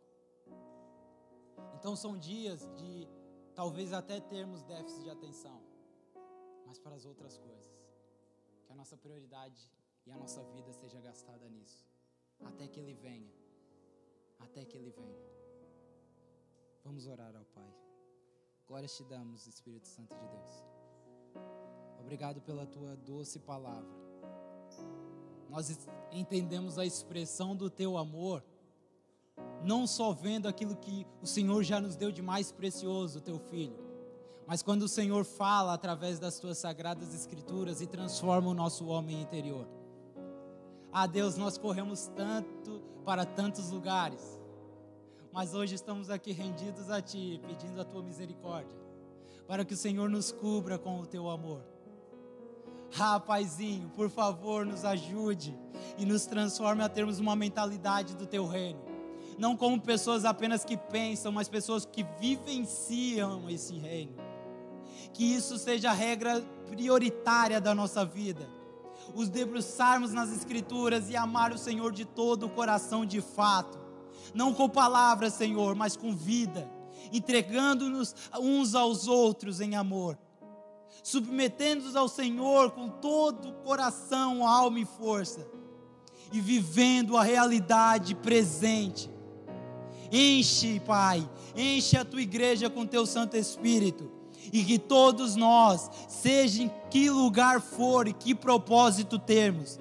Então 1.74 1.96
são 1.96 2.18
dias 2.18 2.60
de 2.74 3.08
talvez 3.54 3.92
até 3.92 4.20
termos 4.20 4.62
déficit 4.62 5.02
de 5.04 5.10
atenção, 5.10 5.62
mas 6.66 6.78
para 6.78 6.94
as 6.94 7.04
outras 7.04 7.38
coisas. 7.38 7.74
Que 8.64 8.72
a 8.72 8.76
nossa 8.76 8.96
prioridade 8.96 9.72
e 10.06 10.10
a 10.10 10.16
nossa 10.16 10.42
vida 10.44 10.72
seja 10.72 11.00
gastada 11.00 11.48
nisso, 11.48 11.84
até 12.44 12.66
que 12.66 12.80
Ele 12.80 12.94
venha. 12.94 13.32
Até 14.38 14.64
que 14.64 14.76
Ele 14.76 14.90
venha. 14.90 15.26
Vamos 16.84 17.06
orar 17.06 17.34
ao 17.34 17.44
Pai. 17.46 17.74
Glórias 18.66 18.96
te 18.96 19.04
damos, 19.04 19.46
Espírito 19.46 19.86
Santo 19.86 20.14
de 20.14 20.26
Deus. 20.28 20.64
Obrigado 22.00 22.40
pela 22.40 22.66
tua 22.66 22.96
doce 22.96 23.38
palavra. 23.38 24.06
Nós 25.48 25.88
entendemos 26.10 26.78
a 26.78 26.84
expressão 26.84 27.54
do 27.54 27.70
teu 27.70 27.96
amor, 27.96 28.44
não 29.62 29.86
só 29.86 30.12
vendo 30.12 30.48
aquilo 30.48 30.76
que 30.76 31.06
o 31.22 31.26
Senhor 31.26 31.62
já 31.62 31.80
nos 31.80 31.96
deu 31.96 32.10
de 32.10 32.22
mais 32.22 32.50
precioso, 32.52 33.20
teu 33.20 33.38
filho, 33.38 33.76
mas 34.46 34.62
quando 34.62 34.82
o 34.82 34.88
Senhor 34.88 35.24
fala 35.24 35.74
através 35.74 36.18
das 36.18 36.38
tuas 36.38 36.58
sagradas 36.58 37.12
escrituras 37.14 37.80
e 37.80 37.86
transforma 37.86 38.48
o 38.48 38.54
nosso 38.54 38.86
homem 38.86 39.20
interior. 39.20 39.68
Ah, 40.92 41.06
Deus, 41.06 41.36
nós 41.36 41.58
corremos 41.58 42.06
tanto 42.16 42.82
para 43.04 43.24
tantos 43.24 43.70
lugares, 43.70 44.40
mas 45.32 45.54
hoje 45.54 45.74
estamos 45.74 46.10
aqui 46.10 46.32
rendidos 46.32 46.90
a 46.90 47.00
Ti, 47.00 47.40
pedindo 47.46 47.80
a 47.80 47.84
Tua 47.84 48.02
misericórdia, 48.02 48.76
para 49.46 49.64
que 49.64 49.74
o 49.74 49.76
Senhor 49.76 50.08
nos 50.08 50.32
cubra 50.32 50.78
com 50.78 51.00
o 51.00 51.06
Teu 51.06 51.28
amor. 51.28 51.62
Ah, 52.98 53.22
por 53.94 54.08
favor, 54.08 54.64
nos 54.64 54.84
ajude 54.84 55.56
e 55.98 56.06
nos 56.06 56.24
transforme 56.24 56.82
a 56.82 56.88
termos 56.88 57.18
uma 57.18 57.36
mentalidade 57.36 58.16
do 58.16 58.26
Teu 58.26 58.46
reino. 58.46 58.80
Não 59.38 59.56
como 59.56 59.80
pessoas 59.80 60.24
apenas 60.24 60.64
que 60.64 60.76
pensam, 60.76 61.30
mas 61.30 61.48
pessoas 61.48 61.84
que 61.84 62.02
vivenciam 62.18 63.50
esse 63.50 63.76
reino 63.76 64.26
que 65.16 65.24
isso 65.24 65.56
seja 65.56 65.90
a 65.90 65.94
regra 65.94 66.42
prioritária 66.68 67.58
da 67.58 67.74
nossa 67.74 68.04
vida. 68.04 68.46
Os 69.14 69.28
debruçarmos 69.28 70.12
nas 70.12 70.30
Escrituras 70.30 71.08
e 71.10 71.16
amar 71.16 71.52
o 71.52 71.58
Senhor 71.58 71.92
de 71.92 72.04
todo 72.04 72.46
o 72.46 72.50
coração 72.50 73.04
de 73.04 73.20
fato. 73.20 73.78
Não 74.34 74.52
com 74.52 74.68
palavras, 74.68 75.34
Senhor, 75.34 75.74
mas 75.74 75.96
com 75.96 76.14
vida. 76.14 76.70
Entregando-nos 77.12 78.14
uns 78.38 78.74
aos 78.74 79.06
outros 79.06 79.60
em 79.60 79.76
amor. 79.76 80.18
Submetendo-nos 81.02 81.94
ao 81.94 82.08
Senhor 82.08 82.72
com 82.72 82.88
todo 82.88 83.50
o 83.50 83.52
coração, 83.62 84.46
alma 84.46 84.80
e 84.80 84.84
força. 84.84 85.46
E 86.32 86.40
vivendo 86.40 87.16
a 87.16 87.22
realidade 87.22 88.14
presente. 88.14 89.08
Enche, 90.10 90.80
Pai, 90.80 91.28
enche 91.56 91.96
a 91.96 92.04
tua 92.04 92.22
igreja 92.22 92.68
com 92.68 92.86
teu 92.86 93.06
Santo 93.06 93.36
Espírito 93.36 94.16
e 94.52 94.64
que 94.64 94.78
todos 94.78 95.36
nós, 95.36 95.90
seja 96.08 96.62
em 96.62 96.70
que 96.90 97.10
lugar 97.10 97.60
for 97.60 98.08
e 98.08 98.12
que 98.12 98.34
propósito 98.34 99.18
termos, 99.18 99.78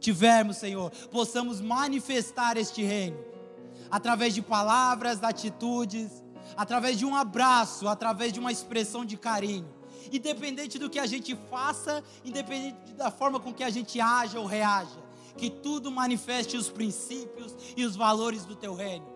tivermos, 0.00 0.56
Senhor, 0.56 0.90
possamos 1.10 1.60
manifestar 1.60 2.56
este 2.56 2.82
reino 2.82 3.18
através 3.90 4.34
de 4.34 4.42
palavras, 4.42 5.22
atitudes, 5.22 6.22
através 6.56 6.98
de 6.98 7.04
um 7.04 7.14
abraço, 7.14 7.88
através 7.88 8.32
de 8.32 8.40
uma 8.40 8.52
expressão 8.52 9.04
de 9.04 9.16
carinho. 9.16 9.68
Independente 10.12 10.78
do 10.78 10.88
que 10.88 10.98
a 10.98 11.06
gente 11.06 11.36
faça, 11.50 12.02
independente 12.24 12.94
da 12.94 13.10
forma 13.10 13.38
com 13.38 13.52
que 13.52 13.62
a 13.62 13.70
gente 13.70 14.00
haja 14.00 14.38
ou 14.38 14.46
reaja, 14.46 14.98
que 15.36 15.50
tudo 15.50 15.90
manifeste 15.90 16.56
os 16.56 16.68
princípios 16.68 17.54
e 17.76 17.84
os 17.84 17.94
valores 17.94 18.44
do 18.44 18.56
teu 18.56 18.74
reino. 18.74 19.06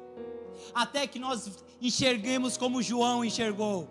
Até 0.75 1.07
que 1.07 1.19
nós 1.19 1.51
enxerguemos 1.81 2.57
como 2.57 2.83
João 2.83 3.25
enxergou 3.25 3.89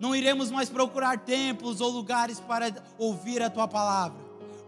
não 0.00 0.16
iremos 0.16 0.50
mais 0.50 0.70
procurar 0.70 1.18
templos 1.18 1.82
ou 1.82 1.90
lugares 1.90 2.40
para 2.40 2.74
ouvir 2.98 3.42
a 3.42 3.50
tua 3.50 3.68
palavra, 3.68 4.18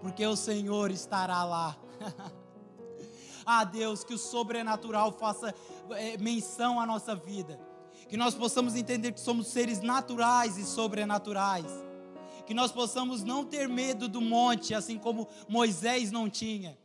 porque 0.02 0.24
o 0.26 0.36
Senhor 0.36 0.90
estará 0.90 1.42
lá. 1.42 1.74
ah, 3.46 3.64
Deus, 3.64 4.04
que 4.04 4.12
o 4.12 4.18
sobrenatural 4.18 5.10
faça 5.10 5.54
é, 5.92 6.18
menção 6.18 6.78
à 6.78 6.84
nossa 6.84 7.16
vida, 7.16 7.58
que 8.10 8.16
nós 8.16 8.34
possamos 8.34 8.76
entender 8.76 9.12
que 9.12 9.20
somos 9.20 9.46
seres 9.46 9.80
naturais 9.80 10.58
e 10.58 10.64
sobrenaturais, 10.66 11.72
que 12.44 12.52
nós 12.52 12.70
possamos 12.70 13.24
não 13.24 13.42
ter 13.42 13.66
medo 13.66 14.08
do 14.08 14.20
monte, 14.20 14.74
assim 14.74 14.98
como 14.98 15.26
Moisés 15.48 16.12
não 16.12 16.28
tinha, 16.28 16.76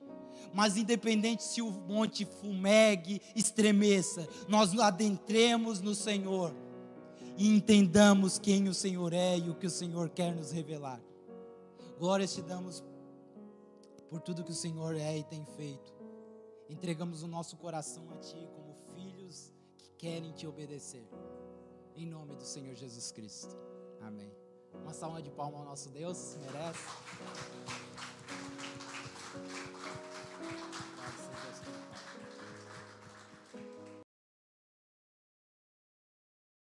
mas 0.53 0.77
independente 0.77 1.43
se 1.43 1.61
o 1.61 1.69
monte 1.69 2.23
fumegue, 2.23 3.21
estremeça, 3.35 4.25
nós 4.47 4.73
adentremos 4.79 5.81
no 5.81 5.93
Senhor 5.93 6.53
e 7.37 7.55
entendamos 7.55 8.39
quem 8.39 8.67
o 8.67 8.73
Senhor 8.73 9.13
é 9.13 9.37
e 9.37 9.49
o 9.49 9.55
que 9.55 9.67
o 9.67 9.69
Senhor 9.69 10.09
quer 10.09 10.35
nos 10.35 10.51
revelar. 10.51 10.99
Glórias 11.99 12.33
te 12.33 12.41
damos 12.41 12.83
por 14.09 14.21
tudo 14.21 14.43
que 14.43 14.51
o 14.51 14.55
Senhor 14.55 14.95
é 14.95 15.19
e 15.19 15.23
tem 15.23 15.45
feito. 15.45 15.93
Entregamos 16.69 17.23
o 17.23 17.27
nosso 17.27 17.55
coração 17.57 18.09
a 18.11 18.17
Ti 18.17 18.49
como 18.55 18.75
filhos 18.95 19.53
que 19.77 19.89
querem 19.97 20.31
te 20.31 20.47
obedecer. 20.47 21.07
Em 21.95 22.05
nome 22.05 22.35
do 22.35 22.43
Senhor 22.43 22.75
Jesus 22.75 23.11
Cristo. 23.11 23.55
Amém. 24.01 24.31
Uma 24.73 24.93
salva 24.93 25.21
de 25.21 25.31
palmas 25.31 25.59
ao 25.59 25.65
nosso 25.65 25.89
Deus, 25.89 26.37
merece. 26.41 26.79